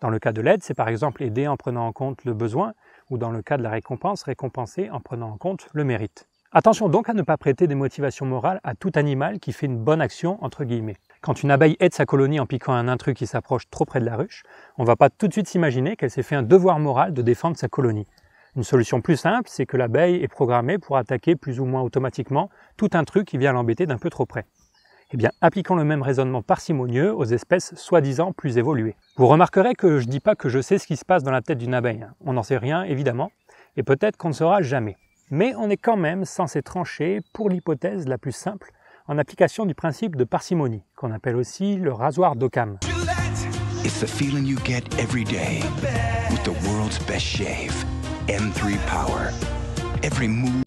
Dans 0.00 0.10
le 0.10 0.20
cas 0.20 0.32
de 0.32 0.40
l'aide, 0.40 0.62
c'est 0.62 0.74
par 0.74 0.88
exemple 0.88 1.24
aider 1.24 1.48
en 1.48 1.56
prenant 1.56 1.86
en 1.86 1.92
compte 1.92 2.24
le 2.24 2.34
besoin, 2.34 2.74
ou 3.10 3.18
dans 3.18 3.30
le 3.32 3.42
cas 3.42 3.56
de 3.56 3.62
la 3.64 3.70
récompense, 3.70 4.22
récompenser 4.22 4.88
en 4.90 5.00
prenant 5.00 5.30
en 5.30 5.36
compte 5.36 5.68
le 5.72 5.82
mérite. 5.82 6.28
Attention 6.52 6.88
donc 6.88 7.08
à 7.08 7.12
ne 7.12 7.22
pas 7.22 7.36
prêter 7.36 7.66
des 7.66 7.74
motivations 7.74 8.24
morales 8.24 8.60
à 8.62 8.74
tout 8.74 8.92
animal 8.94 9.40
qui 9.40 9.52
fait 9.52 9.66
une 9.66 9.78
bonne 9.78 10.00
action, 10.00 10.42
entre 10.44 10.64
guillemets. 10.64 10.96
Quand 11.20 11.42
une 11.42 11.50
abeille 11.50 11.76
aide 11.80 11.92
sa 11.92 12.06
colonie 12.06 12.38
en 12.38 12.46
piquant 12.46 12.72
un 12.72 12.86
intrus 12.86 13.14
qui 13.14 13.26
s'approche 13.26 13.68
trop 13.68 13.84
près 13.84 13.98
de 13.98 14.06
la 14.06 14.16
ruche, 14.16 14.44
on 14.78 14.84
va 14.84 14.94
pas 14.94 15.10
tout 15.10 15.26
de 15.26 15.32
suite 15.32 15.48
s'imaginer 15.48 15.96
qu'elle 15.96 16.10
s'est 16.10 16.22
fait 16.22 16.36
un 16.36 16.44
devoir 16.44 16.78
moral 16.78 17.12
de 17.12 17.20
défendre 17.20 17.56
sa 17.56 17.68
colonie. 17.68 18.06
Une 18.54 18.62
solution 18.62 19.00
plus 19.00 19.16
simple, 19.16 19.48
c'est 19.50 19.66
que 19.66 19.76
l'abeille 19.76 20.22
est 20.22 20.28
programmée 20.28 20.78
pour 20.78 20.96
attaquer 20.96 21.34
plus 21.34 21.58
ou 21.58 21.64
moins 21.64 21.82
automatiquement 21.82 22.48
tout 22.76 22.90
intrus 22.94 23.24
qui 23.24 23.38
vient 23.38 23.52
l'embêter 23.52 23.86
d'un 23.86 23.98
peu 23.98 24.08
trop 24.08 24.24
près. 24.24 24.46
Eh 25.12 25.16
bien, 25.16 25.30
appliquons 25.40 25.74
le 25.74 25.84
même 25.84 26.02
raisonnement 26.02 26.42
parcimonieux 26.42 27.12
aux 27.14 27.24
espèces 27.24 27.74
soi-disant 27.74 28.32
plus 28.32 28.56
évoluées. 28.56 28.96
Vous 29.16 29.26
remarquerez 29.26 29.74
que 29.74 29.98
je 29.98 30.06
dis 30.06 30.20
pas 30.20 30.36
que 30.36 30.48
je 30.48 30.60
sais 30.60 30.78
ce 30.78 30.86
qui 30.86 30.96
se 30.96 31.04
passe 31.04 31.22
dans 31.22 31.32
la 31.32 31.42
tête 31.42 31.58
d'une 31.58 31.74
abeille. 31.74 32.06
On 32.24 32.32
n'en 32.32 32.42
sait 32.42 32.56
rien, 32.56 32.82
évidemment, 32.84 33.30
et 33.76 33.82
peut-être 33.82 34.16
qu'on 34.16 34.28
ne 34.28 34.34
saura 34.34 34.62
jamais. 34.62 34.96
Mais 35.32 35.54
on 35.56 35.68
est 35.68 35.76
quand 35.76 35.96
même 35.96 36.24
censé 36.24 36.62
trancher 36.62 37.20
pour 37.32 37.50
l'hypothèse 37.50 38.06
la 38.06 38.16
plus 38.16 38.30
simple 38.30 38.70
en 39.08 39.18
application 39.18 39.66
du 39.66 39.74
principe 39.74 40.14
de 40.14 40.22
parcimonie, 40.22 40.84
qu'on 40.94 41.10
appelle 41.10 41.34
aussi 41.34 41.74
le 41.78 41.92
rasoir 41.92 42.36
d'Occam. 42.36 42.78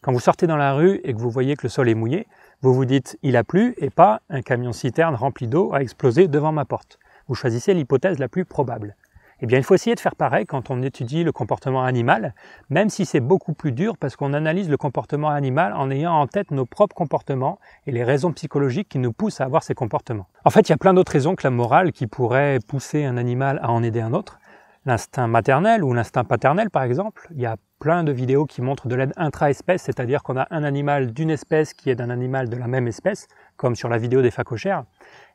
Quand 0.01 0.11
vous 0.11 0.19
sortez 0.19 0.45
dans 0.45 0.57
la 0.57 0.73
rue 0.73 0.99
et 1.05 1.13
que 1.13 1.19
vous 1.19 1.29
voyez 1.29 1.55
que 1.55 1.63
le 1.63 1.69
sol 1.69 1.87
est 1.87 1.95
mouillé, 1.95 2.27
vous 2.61 2.73
vous 2.73 2.83
dites 2.83 3.17
il 3.23 3.37
a 3.37 3.45
plu 3.45 3.75
et 3.77 3.89
pas 3.89 4.21
un 4.29 4.41
camion 4.41 4.73
citerne 4.73 5.15
rempli 5.15 5.47
d'eau 5.47 5.73
a 5.73 5.81
explosé 5.81 6.27
devant 6.27 6.51
ma 6.51 6.65
porte. 6.65 6.99
Vous 7.29 7.36
choisissez 7.36 7.73
l'hypothèse 7.73 8.19
la 8.19 8.27
plus 8.27 8.43
probable. 8.43 8.97
Eh 9.41 9.45
bien, 9.45 9.58
il 9.58 9.63
faut 9.63 9.73
essayer 9.73 9.95
de 9.95 9.99
faire 10.02 10.17
pareil 10.17 10.45
quand 10.45 10.69
on 10.69 10.82
étudie 10.82 11.23
le 11.23 11.32
comportement 11.32 11.84
animal, 11.86 12.34
même 12.69 12.89
si 12.89 13.06
c'est 13.06 13.21
beaucoup 13.21 13.54
plus 13.54 13.71
dur 13.71 13.97
parce 13.97 14.17
qu'on 14.17 14.34
analyse 14.34 14.69
le 14.69 14.75
comportement 14.75 15.30
animal 15.30 15.73
en 15.73 15.89
ayant 15.89 16.13
en 16.13 16.28
tête 16.28 16.52
nos 16.52 16.65
propres 16.65 16.95
comportements 16.95 17.58
et 17.88 17.91
les 17.91 18.04
raisons 18.04 18.34
psychologiques 18.34 18.89
qui 18.89 18.99
nous 18.99 19.13
poussent 19.13 19.39
à 19.39 19.45
avoir 19.45 19.63
ces 19.63 19.75
comportements. 19.75 20.28
En 20.43 20.49
fait, 20.49 20.67
il 20.67 20.71
y 20.71 20.73
a 20.73 20.78
plein 20.78 20.93
d'autres 20.93 21.13
raisons 21.13 21.36
que 21.36 21.47
la 21.47 21.52
morale 21.52 21.93
qui 21.93 22.06
pourrait 22.06 22.60
pousser 22.67 23.06
un 23.06 23.15
animal 23.15 23.60
à 23.63 23.71
en 23.71 23.82
aider 23.82 24.02
un 24.02 24.13
autre. 24.13 24.39
L'instinct 24.86 25.28
maternel 25.28 25.84
ou 25.84 25.93
l'instinct 25.93 26.23
paternel, 26.23 26.69
par 26.69 26.84
exemple. 26.84 27.28
Il 27.32 27.39
y 27.39 27.45
a 27.45 27.56
plein 27.80 28.04
de 28.04 28.12
vidéos 28.12 28.45
qui 28.45 28.62
montrent 28.62 28.88
de 28.89 28.95
l'aide 28.95 29.13
intra-espèce, 29.15 29.84
c'est-à-dire 29.84 30.21
qu'on 30.21 30.38
a 30.38 30.47
un 30.52 30.63
animal 30.63 31.13
d'une 31.13 31.30
espèce 31.30 31.73
qui 31.73 31.89
aide 31.89 32.02
un 32.02 32.10
animal 32.10 32.49
de 32.49 32.58
la 32.58 32.67
même 32.67 32.88
espèce, 32.88 33.28
comme 33.56 33.75
sur 33.75 33.88
la 33.88 33.97
vidéo 33.97 34.21
des 34.21 34.32
phacochères. 34.32 34.84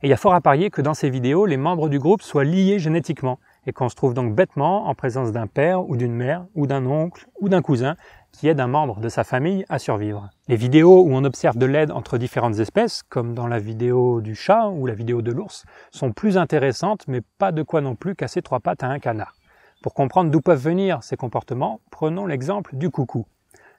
Et 0.02 0.08
il 0.08 0.10
y 0.10 0.12
a 0.12 0.18
fort 0.18 0.34
à 0.34 0.40
parier 0.42 0.70
que 0.70 0.82
dans 0.82 0.94
ces 0.94 1.08
vidéos, 1.08 1.46
les 1.46 1.56
membres 1.56 1.88
du 1.88 1.98
groupe 1.98 2.20
soient 2.20 2.44
liés 2.44 2.78
génétiquement 2.78 3.38
et 3.66 3.72
qu'on 3.72 3.88
se 3.88 3.94
trouve 3.94 4.14
donc 4.14 4.34
bêtement 4.34 4.86
en 4.86 4.94
présence 4.94 5.32
d'un 5.32 5.46
père 5.46 5.88
ou 5.88 5.96
d'une 5.96 6.14
mère 6.14 6.46
ou 6.54 6.66
d'un 6.66 6.86
oncle 6.86 7.26
ou 7.40 7.48
d'un 7.48 7.62
cousin 7.62 7.96
qui 8.32 8.48
aide 8.48 8.60
un 8.60 8.66
membre 8.66 9.00
de 9.00 9.08
sa 9.08 9.24
famille 9.24 9.64
à 9.68 9.78
survivre. 9.78 10.28
Les 10.48 10.56
vidéos 10.56 11.02
où 11.02 11.14
on 11.14 11.24
observe 11.24 11.56
de 11.56 11.66
l'aide 11.66 11.92
entre 11.92 12.18
différentes 12.18 12.58
espèces, 12.58 13.02
comme 13.02 13.34
dans 13.34 13.46
la 13.46 13.58
vidéo 13.58 14.20
du 14.20 14.34
chat 14.34 14.68
ou 14.68 14.86
la 14.86 14.94
vidéo 14.94 15.22
de 15.22 15.32
l'ours, 15.32 15.64
sont 15.92 16.12
plus 16.12 16.36
intéressantes 16.36 17.04
mais 17.06 17.20
pas 17.38 17.52
de 17.52 17.62
quoi 17.62 17.80
non 17.80 17.94
plus 17.94 18.14
casser 18.14 18.42
trois 18.42 18.60
pattes 18.60 18.82
à 18.82 18.88
un 18.88 18.98
canard. 18.98 19.36
Pour 19.82 19.94
comprendre 19.94 20.30
d'où 20.30 20.40
peuvent 20.40 20.62
venir 20.62 21.02
ces 21.02 21.16
comportements, 21.16 21.80
prenons 21.90 22.26
l'exemple 22.26 22.74
du 22.74 22.90
coucou. 22.90 23.26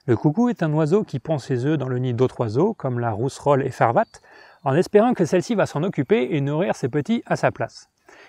Le 0.06 0.16
coucou 0.16 0.48
est 0.48 0.62
un 0.62 0.72
oiseau 0.72 1.02
qui 1.02 1.18
pond 1.18 1.38
ses 1.38 1.66
œufs 1.66 1.76
dans 1.76 1.88
le 1.88 1.98
nid 1.98 2.14
d'autres 2.14 2.40
oiseaux, 2.40 2.74
comme 2.74 3.00
la 3.00 3.10
rousserolle 3.10 3.66
et 3.66 3.70
farvate, 3.70 4.22
en 4.62 4.74
espérant 4.74 5.14
que 5.14 5.24
celle-ci 5.24 5.56
va 5.56 5.66
s'en 5.66 5.82
occuper 5.82 6.36
et 6.36 6.40
nourrir 6.40 6.76
ses 6.76 6.88
petits 6.88 7.24
à 7.26 7.34
sa 7.34 7.50
place. 7.50 7.88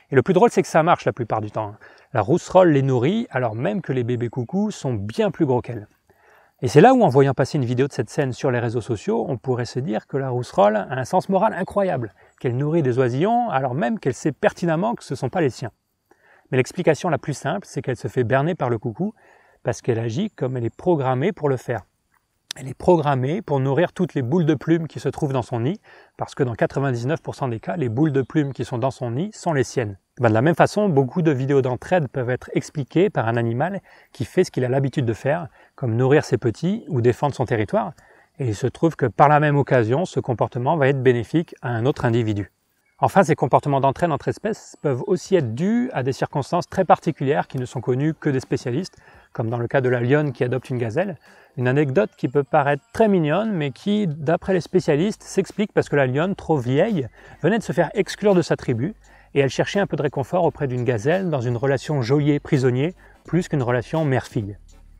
Et 0.09 0.15
le 0.15 0.21
plus 0.21 0.33
drôle, 0.33 0.49
c'est 0.49 0.61
que 0.61 0.67
ça 0.67 0.83
marche 0.83 1.03
la 1.03 1.11
plupart 1.11 1.41
du 1.41 1.51
temps. 1.51 1.75
La 2.13 2.21
rousserolle 2.21 2.71
les 2.71 2.81
nourrit, 2.81 3.27
alors 3.29 3.55
même 3.55 3.81
que 3.81 3.91
les 3.91 4.05
bébés 4.05 4.29
coucous 4.29 4.71
sont 4.71 4.93
bien 4.93 5.31
plus 5.31 5.45
gros 5.45 5.61
qu'elle. 5.61 5.87
Et 6.61 6.69
c'est 6.69 6.81
là 6.81 6.93
où, 6.93 7.03
en 7.03 7.09
voyant 7.09 7.33
passer 7.33 7.57
une 7.57 7.65
vidéo 7.65 7.87
de 7.87 7.93
cette 7.93 8.09
scène 8.09 8.31
sur 8.31 8.49
les 8.49 8.59
réseaux 8.59 8.81
sociaux, 8.81 9.25
on 9.27 9.37
pourrait 9.37 9.65
se 9.65 9.79
dire 9.79 10.07
que 10.07 10.17
la 10.17 10.29
rousserolle 10.29 10.77
a 10.77 10.93
un 10.93 11.05
sens 11.05 11.27
moral 11.27 11.53
incroyable, 11.53 12.13
qu'elle 12.39 12.55
nourrit 12.55 12.81
des 12.83 12.97
oisillons, 12.97 13.49
alors 13.49 13.75
même 13.75 13.99
qu'elle 13.99 14.13
sait 14.13 14.31
pertinemment 14.31 14.95
que 14.95 15.03
ce 15.03 15.13
ne 15.13 15.17
sont 15.17 15.29
pas 15.29 15.41
les 15.41 15.49
siens. 15.49 15.71
Mais 16.49 16.57
l'explication 16.57 17.09
la 17.09 17.17
plus 17.17 17.33
simple, 17.33 17.67
c'est 17.69 17.81
qu'elle 17.81 17.97
se 17.97 18.07
fait 18.07 18.23
berner 18.23 18.55
par 18.55 18.69
le 18.69 18.79
coucou, 18.79 19.13
parce 19.61 19.81
qu'elle 19.81 19.99
agit 19.99 20.31
comme 20.31 20.55
elle 20.55 20.65
est 20.65 20.75
programmée 20.75 21.33
pour 21.33 21.49
le 21.49 21.57
faire. 21.57 21.81
Elle 22.59 22.69
est 22.69 22.73
programmée 22.73 23.43
pour 23.43 23.59
nourrir 23.59 23.93
toutes 23.93 24.15
les 24.15 24.23
boules 24.23 24.47
de 24.47 24.55
plumes 24.55 24.87
qui 24.87 24.99
se 24.99 25.09
trouvent 25.09 25.31
dans 25.31 25.43
son 25.43 25.59
nid, 25.59 25.79
parce 26.17 26.33
que 26.33 26.41
dans 26.41 26.55
99% 26.55 27.51
des 27.51 27.59
cas, 27.59 27.77
les 27.77 27.87
boules 27.87 28.11
de 28.11 28.23
plumes 28.23 28.51
qui 28.51 28.65
sont 28.65 28.79
dans 28.79 28.89
son 28.89 29.11
nid 29.11 29.29
sont 29.31 29.53
les 29.53 29.63
siennes. 29.63 29.99
Ben, 30.19 30.29
de 30.29 30.33
la 30.33 30.41
même 30.41 30.55
façon, 30.55 30.89
beaucoup 30.89 31.21
de 31.21 31.29
vidéos 31.29 31.61
d'entraide 31.61 32.07
peuvent 32.07 32.31
être 32.31 32.49
expliquées 32.55 33.11
par 33.11 33.27
un 33.27 33.35
animal 33.35 33.79
qui 34.11 34.25
fait 34.25 34.43
ce 34.43 34.49
qu'il 34.49 34.65
a 34.65 34.69
l'habitude 34.69 35.05
de 35.05 35.13
faire, 35.13 35.49
comme 35.75 35.95
nourrir 35.95 36.25
ses 36.25 36.39
petits 36.39 36.83
ou 36.87 36.99
défendre 36.99 37.35
son 37.35 37.45
territoire, 37.45 37.91
et 38.39 38.47
il 38.47 38.55
se 38.55 38.65
trouve 38.65 38.95
que 38.95 39.05
par 39.05 39.29
la 39.29 39.39
même 39.39 39.57
occasion, 39.57 40.05
ce 40.05 40.19
comportement 40.19 40.77
va 40.77 40.87
être 40.87 41.03
bénéfique 41.03 41.53
à 41.61 41.69
un 41.69 41.85
autre 41.85 42.05
individu. 42.05 42.51
Enfin, 42.97 43.21
ces 43.21 43.35
comportements 43.35 43.81
d'entraide 43.81 44.11
entre 44.11 44.29
espèces 44.29 44.75
peuvent 44.81 45.03
aussi 45.05 45.35
être 45.35 45.53
dus 45.53 45.91
à 45.93 46.01
des 46.01 46.13
circonstances 46.13 46.65
très 46.67 46.85
particulières 46.85 47.47
qui 47.47 47.59
ne 47.59 47.65
sont 47.65 47.81
connues 47.81 48.15
que 48.15 48.31
des 48.31 48.39
spécialistes, 48.39 48.97
comme 49.33 49.49
dans 49.49 49.57
le 49.57 49.67
cas 49.67 49.81
de 49.81 49.89
la 49.89 49.99
lionne 49.99 50.31
qui 50.31 50.43
adopte 50.43 50.69
une 50.69 50.77
gazelle. 50.77 51.17
Une 51.57 51.67
anecdote 51.67 52.11
qui 52.17 52.27
peut 52.27 52.43
paraître 52.43 52.83
très 52.93 53.07
mignonne, 53.07 53.51
mais 53.51 53.71
qui, 53.71 54.07
d'après 54.07 54.53
les 54.53 54.61
spécialistes, 54.61 55.23
s'explique 55.23 55.73
parce 55.73 55.89
que 55.89 55.95
la 55.95 56.05
lionne, 56.05 56.35
trop 56.35 56.57
vieille, 56.57 57.07
venait 57.41 57.57
de 57.57 57.63
se 57.63 57.73
faire 57.73 57.89
exclure 57.93 58.35
de 58.35 58.41
sa 58.41 58.55
tribu, 58.55 58.93
et 59.33 59.39
elle 59.39 59.49
cherchait 59.49 59.79
un 59.79 59.87
peu 59.87 59.97
de 59.97 60.03
réconfort 60.03 60.43
auprès 60.43 60.67
d'une 60.67 60.83
gazelle 60.83 61.29
dans 61.29 61.41
une 61.41 61.57
relation 61.57 62.01
geôlier-prisonnier, 62.01 62.93
plus 63.25 63.47
qu'une 63.47 63.63
relation 63.63 64.05
mère-fille. 64.05 64.57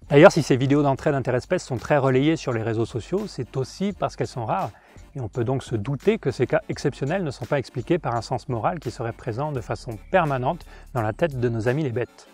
D'ailleurs, 0.10 0.32
si 0.32 0.42
ces 0.42 0.56
vidéos 0.56 0.84
d'entraide 0.84 1.16
interespèces 1.16 1.66
sont 1.66 1.78
très 1.78 1.98
relayées 1.98 2.38
sur 2.38 2.54
les 2.54 2.64
réseaux 2.64 2.86
sociaux, 2.86 3.28
c'est 3.28 3.58
aussi 3.58 3.94
parce 3.94 4.16
qu'elles 4.16 4.28
sont 4.28 4.46
rares, 4.46 4.72
et 5.16 5.20
on 5.20 5.28
peut 5.28 5.44
donc 5.44 5.64
se 5.64 5.76
douter 5.76 6.18
que 6.18 6.32
ces 6.32 6.48
cas 6.48 6.62
exceptionnels 6.70 7.24
ne 7.24 7.32
sont 7.32 7.46
pas 7.46 7.60
expliqués 7.60 7.98
par 7.98 8.16
un 8.16 8.22
sens 8.22 8.48
moral 8.50 8.80
qui 8.80 8.92
serait 8.92 9.14
présent 9.14 9.52
de 9.52 9.62
façon 9.62 9.98
permanente 10.12 10.66
dans 10.94 11.02
la 11.02 11.12
tête 11.12 11.40
de 11.40 11.50
nos 11.50 11.68
amis 11.68 11.84
les 11.84 11.92
bêtes. 11.92 12.28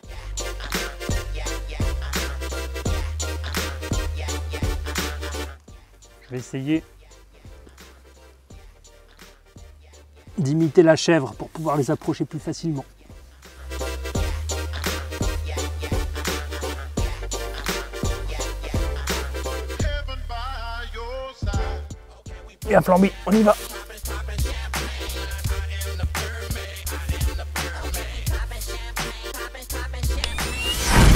vais 6.34 6.40
essayer 6.40 6.84
d'imiter 10.38 10.82
la 10.82 10.96
chèvre 10.96 11.34
pour 11.34 11.50
pouvoir 11.50 11.78
les 11.78 11.92
approcher 11.92 12.26
plus 12.26 12.40
facilement. 12.40 12.86
Et 22.68 22.76
à 22.76 22.82
flamber, 22.82 23.12
on 23.28 23.32
y 23.32 23.44
va 23.44 23.56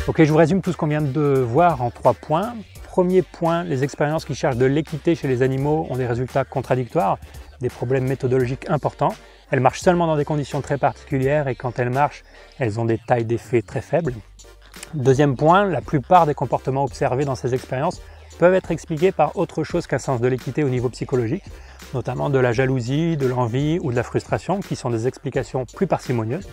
Ok, 0.07 0.23
je 0.23 0.31
vous 0.31 0.37
résume 0.37 0.61
tout 0.61 0.71
ce 0.71 0.77
qu'on 0.77 0.87
vient 0.87 1.01
de 1.01 1.43
voir 1.45 1.81
en 1.81 1.89
trois 1.89 2.13
points. 2.13 2.53
Premier 2.97 3.21
point, 3.21 3.63
les 3.63 3.83
expériences 3.83 4.25
qui 4.25 4.33
cherchent 4.33 4.57
de 4.57 4.65
l'équité 4.65 5.13
chez 5.13 5.27
les 5.27 5.43
animaux 5.43 5.85
ont 5.91 5.97
des 5.97 6.07
résultats 6.07 6.45
contradictoires, 6.45 7.19
des 7.61 7.69
problèmes 7.69 8.07
méthodologiques 8.07 8.67
importants. 8.71 9.13
Elles 9.51 9.59
marchent 9.59 9.81
seulement 9.81 10.07
dans 10.07 10.17
des 10.17 10.25
conditions 10.25 10.61
très 10.61 10.79
particulières 10.79 11.47
et 11.47 11.53
quand 11.53 11.77
elles 11.77 11.91
marchent, 11.91 12.23
elles 12.57 12.79
ont 12.79 12.85
des 12.85 12.97
tailles 12.97 13.25
d'effet 13.25 13.61
très 13.61 13.81
faibles. 13.81 14.15
Deuxième 14.95 15.35
point, 15.35 15.65
la 15.65 15.81
plupart 15.81 16.25
des 16.25 16.33
comportements 16.33 16.85
observés 16.85 17.23
dans 17.23 17.35
ces 17.35 17.53
expériences 17.53 18.01
peuvent 18.39 18.55
être 18.55 18.71
expliqués 18.71 19.11
par 19.11 19.37
autre 19.37 19.63
chose 19.63 19.85
qu'un 19.85 19.99
sens 19.99 20.19
de 20.19 20.27
l'équité 20.27 20.63
au 20.63 20.69
niveau 20.69 20.89
psychologique, 20.89 21.43
notamment 21.93 22.31
de 22.31 22.39
la 22.39 22.51
jalousie, 22.51 23.15
de 23.15 23.27
l'envie 23.27 23.77
ou 23.79 23.91
de 23.91 23.95
la 23.95 24.01
frustration, 24.01 24.59
qui 24.59 24.75
sont 24.75 24.89
des 24.89 25.05
explications 25.05 25.67
plus 25.67 25.85
parcimonieuses. 25.85 26.47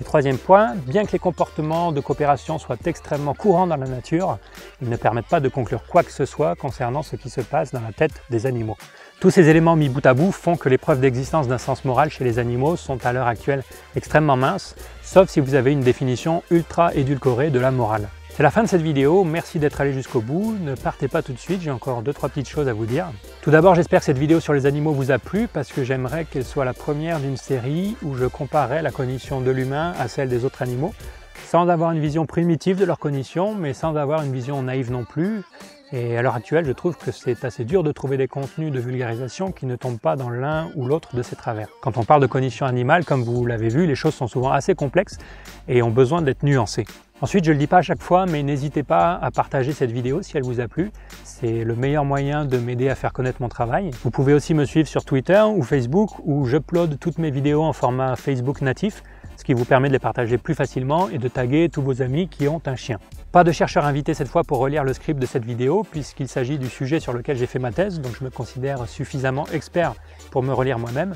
Et 0.00 0.04
troisième 0.04 0.38
point, 0.38 0.74
bien 0.74 1.04
que 1.04 1.12
les 1.12 1.20
comportements 1.20 1.92
de 1.92 2.00
coopération 2.00 2.58
soient 2.58 2.76
extrêmement 2.84 3.32
courants 3.32 3.68
dans 3.68 3.76
la 3.76 3.86
nature, 3.86 4.38
ils 4.82 4.88
ne 4.88 4.96
permettent 4.96 5.28
pas 5.28 5.38
de 5.38 5.48
conclure 5.48 5.84
quoi 5.86 6.02
que 6.02 6.10
ce 6.10 6.24
soit 6.24 6.56
concernant 6.56 7.04
ce 7.04 7.14
qui 7.14 7.30
se 7.30 7.40
passe 7.40 7.70
dans 7.70 7.80
la 7.80 7.92
tête 7.92 8.22
des 8.28 8.46
animaux. 8.46 8.76
Tous 9.20 9.30
ces 9.30 9.48
éléments 9.48 9.76
mis 9.76 9.88
bout 9.88 10.04
à 10.04 10.12
bout 10.12 10.32
font 10.32 10.56
que 10.56 10.68
les 10.68 10.78
preuves 10.78 11.00
d'existence 11.00 11.46
d'un 11.46 11.58
sens 11.58 11.84
moral 11.84 12.10
chez 12.10 12.24
les 12.24 12.40
animaux 12.40 12.74
sont 12.76 13.06
à 13.06 13.12
l'heure 13.12 13.28
actuelle 13.28 13.62
extrêmement 13.94 14.36
minces, 14.36 14.74
sauf 15.02 15.28
si 15.28 15.38
vous 15.38 15.54
avez 15.54 15.70
une 15.70 15.80
définition 15.80 16.42
ultra 16.50 16.92
édulcorée 16.94 17.50
de 17.50 17.60
la 17.60 17.70
morale. 17.70 18.08
C'est 18.36 18.42
la 18.42 18.50
fin 18.50 18.64
de 18.64 18.68
cette 18.68 18.82
vidéo, 18.82 19.22
merci 19.22 19.60
d'être 19.60 19.80
allé 19.80 19.92
jusqu'au 19.92 20.20
bout, 20.20 20.56
ne 20.60 20.74
partez 20.74 21.06
pas 21.06 21.22
tout 21.22 21.32
de 21.32 21.38
suite, 21.38 21.60
j'ai 21.62 21.70
encore 21.70 22.02
2-3 22.02 22.30
petites 22.30 22.48
choses 22.48 22.66
à 22.66 22.72
vous 22.72 22.84
dire. 22.84 23.06
Tout 23.42 23.52
d'abord 23.52 23.76
j'espère 23.76 24.00
que 24.00 24.06
cette 24.06 24.18
vidéo 24.18 24.40
sur 24.40 24.52
les 24.52 24.66
animaux 24.66 24.90
vous 24.90 25.12
a 25.12 25.20
plu 25.20 25.46
parce 25.46 25.70
que 25.70 25.84
j'aimerais 25.84 26.24
qu'elle 26.24 26.44
soit 26.44 26.64
la 26.64 26.74
première 26.74 27.20
d'une 27.20 27.36
série 27.36 27.96
où 28.02 28.16
je 28.16 28.24
comparerai 28.24 28.82
la 28.82 28.90
cognition 28.90 29.40
de 29.40 29.52
l'humain 29.52 29.94
à 30.00 30.08
celle 30.08 30.28
des 30.28 30.44
autres 30.44 30.62
animaux, 30.62 30.92
sans 31.46 31.68
avoir 31.68 31.92
une 31.92 32.00
vision 32.00 32.26
primitive 32.26 32.76
de 32.76 32.84
leur 32.84 32.98
cognition, 32.98 33.54
mais 33.54 33.72
sans 33.72 33.94
avoir 33.94 34.24
une 34.24 34.32
vision 34.32 34.60
naïve 34.64 34.90
non 34.90 35.04
plus. 35.04 35.44
Et 35.92 36.18
à 36.18 36.22
l'heure 36.22 36.34
actuelle, 36.34 36.64
je 36.66 36.72
trouve 36.72 36.96
que 36.96 37.12
c'est 37.12 37.44
assez 37.44 37.64
dur 37.64 37.84
de 37.84 37.92
trouver 37.92 38.16
des 38.16 38.26
contenus 38.26 38.72
de 38.72 38.80
vulgarisation 38.80 39.52
qui 39.52 39.64
ne 39.66 39.76
tombent 39.76 40.00
pas 40.00 40.16
dans 40.16 40.30
l'un 40.30 40.70
ou 40.74 40.86
l'autre 40.86 41.14
de 41.14 41.22
ces 41.22 41.36
travers. 41.36 41.68
Quand 41.82 41.98
on 41.98 42.02
parle 42.02 42.22
de 42.22 42.26
cognition 42.26 42.66
animale, 42.66 43.04
comme 43.04 43.22
vous 43.22 43.46
l'avez 43.46 43.68
vu, 43.68 43.86
les 43.86 43.94
choses 43.94 44.14
sont 44.14 44.26
souvent 44.26 44.50
assez 44.50 44.74
complexes 44.74 45.18
et 45.68 45.82
ont 45.82 45.90
besoin 45.90 46.20
d'être 46.20 46.42
nuancées. 46.42 46.86
Ensuite, 47.20 47.44
je 47.44 47.50
ne 47.50 47.54
le 47.54 47.60
dis 47.60 47.68
pas 47.68 47.78
à 47.78 47.82
chaque 47.82 48.02
fois, 48.02 48.26
mais 48.26 48.42
n'hésitez 48.42 48.82
pas 48.82 49.14
à 49.14 49.30
partager 49.30 49.72
cette 49.72 49.92
vidéo 49.92 50.20
si 50.20 50.36
elle 50.36 50.42
vous 50.42 50.60
a 50.60 50.66
plu. 50.66 50.90
C'est 51.22 51.62
le 51.62 51.76
meilleur 51.76 52.04
moyen 52.04 52.44
de 52.44 52.58
m'aider 52.58 52.88
à 52.88 52.96
faire 52.96 53.12
connaître 53.12 53.40
mon 53.40 53.48
travail. 53.48 53.92
Vous 54.02 54.10
pouvez 54.10 54.34
aussi 54.34 54.52
me 54.52 54.64
suivre 54.64 54.88
sur 54.88 55.04
Twitter 55.04 55.40
ou 55.40 55.62
Facebook 55.62 56.10
où 56.24 56.44
j'upload 56.44 56.98
toutes 56.98 57.18
mes 57.18 57.30
vidéos 57.30 57.62
en 57.62 57.72
format 57.72 58.16
Facebook 58.16 58.62
natif, 58.62 59.04
ce 59.36 59.44
qui 59.44 59.54
vous 59.54 59.64
permet 59.64 59.88
de 59.88 59.92
les 59.92 60.00
partager 60.00 60.38
plus 60.38 60.56
facilement 60.56 61.08
et 61.08 61.18
de 61.18 61.28
taguer 61.28 61.68
tous 61.68 61.82
vos 61.82 62.02
amis 62.02 62.28
qui 62.28 62.48
ont 62.48 62.60
un 62.66 62.76
chien. 62.76 62.98
Pas 63.30 63.44
de 63.44 63.52
chercheur 63.52 63.86
invité 63.86 64.12
cette 64.12 64.28
fois 64.28 64.42
pour 64.42 64.58
relire 64.58 64.82
le 64.82 64.92
script 64.92 65.20
de 65.20 65.26
cette 65.26 65.44
vidéo 65.44 65.86
puisqu'il 65.88 66.28
s'agit 66.28 66.58
du 66.58 66.68
sujet 66.68 66.98
sur 66.98 67.12
lequel 67.12 67.36
j'ai 67.36 67.46
fait 67.46 67.60
ma 67.60 67.70
thèse, 67.70 68.00
donc 68.00 68.16
je 68.18 68.24
me 68.24 68.30
considère 68.30 68.88
suffisamment 68.88 69.46
expert 69.52 69.94
pour 70.32 70.42
me 70.42 70.52
relire 70.52 70.80
moi-même. 70.80 71.14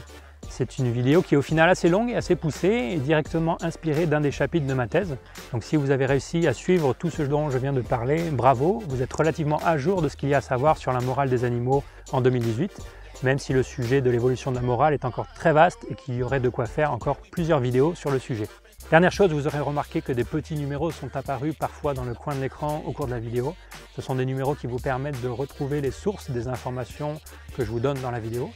C'est 0.48 0.78
une 0.78 0.90
vidéo 0.90 1.22
qui 1.22 1.34
est 1.34 1.36
au 1.36 1.42
final 1.42 1.68
assez 1.68 1.88
longue 1.88 2.10
et 2.10 2.16
assez 2.16 2.34
poussée 2.34 2.90
et 2.92 2.96
directement 2.96 3.62
inspirée 3.62 4.06
d'un 4.06 4.20
des 4.20 4.30
chapitres 4.32 4.66
de 4.66 4.74
ma 4.74 4.88
thèse. 4.88 5.16
Donc 5.52 5.62
si 5.62 5.76
vous 5.76 5.90
avez 5.90 6.06
réussi 6.06 6.48
à 6.48 6.52
suivre 6.52 6.94
tout 6.94 7.10
ce 7.10 7.22
dont 7.22 7.50
je 7.50 7.58
viens 7.58 7.72
de 7.72 7.80
parler, 7.80 8.30
bravo, 8.30 8.82
vous 8.88 9.02
êtes 9.02 9.12
relativement 9.12 9.58
à 9.64 9.76
jour 9.76 10.02
de 10.02 10.08
ce 10.08 10.16
qu'il 10.16 10.30
y 10.30 10.34
a 10.34 10.38
à 10.38 10.40
savoir 10.40 10.78
sur 10.78 10.92
la 10.92 11.00
morale 11.00 11.30
des 11.30 11.44
animaux 11.44 11.84
en 12.12 12.20
2018, 12.20 12.80
même 13.22 13.38
si 13.38 13.52
le 13.52 13.62
sujet 13.62 14.00
de 14.00 14.10
l'évolution 14.10 14.50
de 14.50 14.56
la 14.56 14.62
morale 14.62 14.94
est 14.94 15.04
encore 15.04 15.28
très 15.34 15.52
vaste 15.52 15.86
et 15.90 15.94
qu'il 15.94 16.16
y 16.16 16.22
aurait 16.22 16.40
de 16.40 16.48
quoi 16.48 16.66
faire 16.66 16.92
encore 16.92 17.18
plusieurs 17.18 17.60
vidéos 17.60 17.94
sur 17.94 18.10
le 18.10 18.18
sujet. 18.18 18.48
Dernière 18.90 19.12
chose, 19.12 19.30
vous 19.32 19.46
aurez 19.46 19.60
remarqué 19.60 20.00
que 20.00 20.12
des 20.12 20.24
petits 20.24 20.54
numéros 20.54 20.90
sont 20.90 21.14
apparus 21.14 21.54
parfois 21.54 21.92
dans 21.92 22.04
le 22.04 22.14
coin 22.14 22.34
de 22.34 22.40
l'écran 22.40 22.82
au 22.86 22.92
cours 22.92 23.06
de 23.06 23.10
la 23.10 23.18
vidéo. 23.18 23.54
Ce 23.94 24.00
sont 24.00 24.14
des 24.14 24.24
numéros 24.24 24.54
qui 24.54 24.66
vous 24.66 24.78
permettent 24.78 25.20
de 25.20 25.28
retrouver 25.28 25.82
les 25.82 25.90
sources 25.90 26.30
des 26.30 26.48
informations 26.48 27.20
que 27.54 27.64
je 27.64 27.70
vous 27.70 27.80
donne 27.80 28.00
dans 28.00 28.10
la 28.10 28.18
vidéo. 28.18 28.50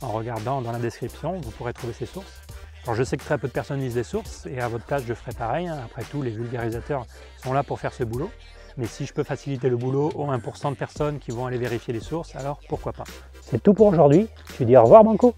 En 0.00 0.12
regardant 0.12 0.62
dans 0.62 0.72
la 0.72 0.78
description, 0.78 1.40
vous 1.40 1.50
pourrez 1.50 1.72
trouver 1.72 1.92
ces 1.92 2.06
sources. 2.06 2.42
Alors 2.84 2.94
je 2.94 3.02
sais 3.02 3.16
que 3.16 3.24
très 3.24 3.36
peu 3.36 3.48
de 3.48 3.52
personnes 3.52 3.80
lisent 3.80 3.94
des 3.94 4.04
sources 4.04 4.46
et 4.46 4.60
à 4.60 4.68
votre 4.68 4.84
place 4.84 5.02
je 5.06 5.12
ferai 5.12 5.32
pareil. 5.32 5.66
Hein. 5.66 5.78
Après 5.84 6.02
tout, 6.04 6.22
les 6.22 6.30
vulgarisateurs 6.30 7.04
sont 7.42 7.52
là 7.52 7.62
pour 7.62 7.80
faire 7.80 7.92
ce 7.92 8.04
boulot. 8.04 8.30
Mais 8.76 8.86
si 8.86 9.06
je 9.06 9.12
peux 9.12 9.24
faciliter 9.24 9.68
le 9.68 9.76
boulot 9.76 10.12
aux 10.14 10.26
1% 10.26 10.70
de 10.70 10.76
personnes 10.76 11.18
qui 11.18 11.32
vont 11.32 11.46
aller 11.46 11.58
vérifier 11.58 11.92
les 11.92 12.00
sources, 12.00 12.36
alors 12.36 12.60
pourquoi 12.68 12.92
pas? 12.92 13.04
C'est 13.42 13.60
tout 13.60 13.74
pour 13.74 13.88
aujourd'hui. 13.88 14.28
Je 14.58 14.64
dis 14.64 14.76
au 14.76 14.84
revoir 14.84 15.02
Banco 15.02 15.34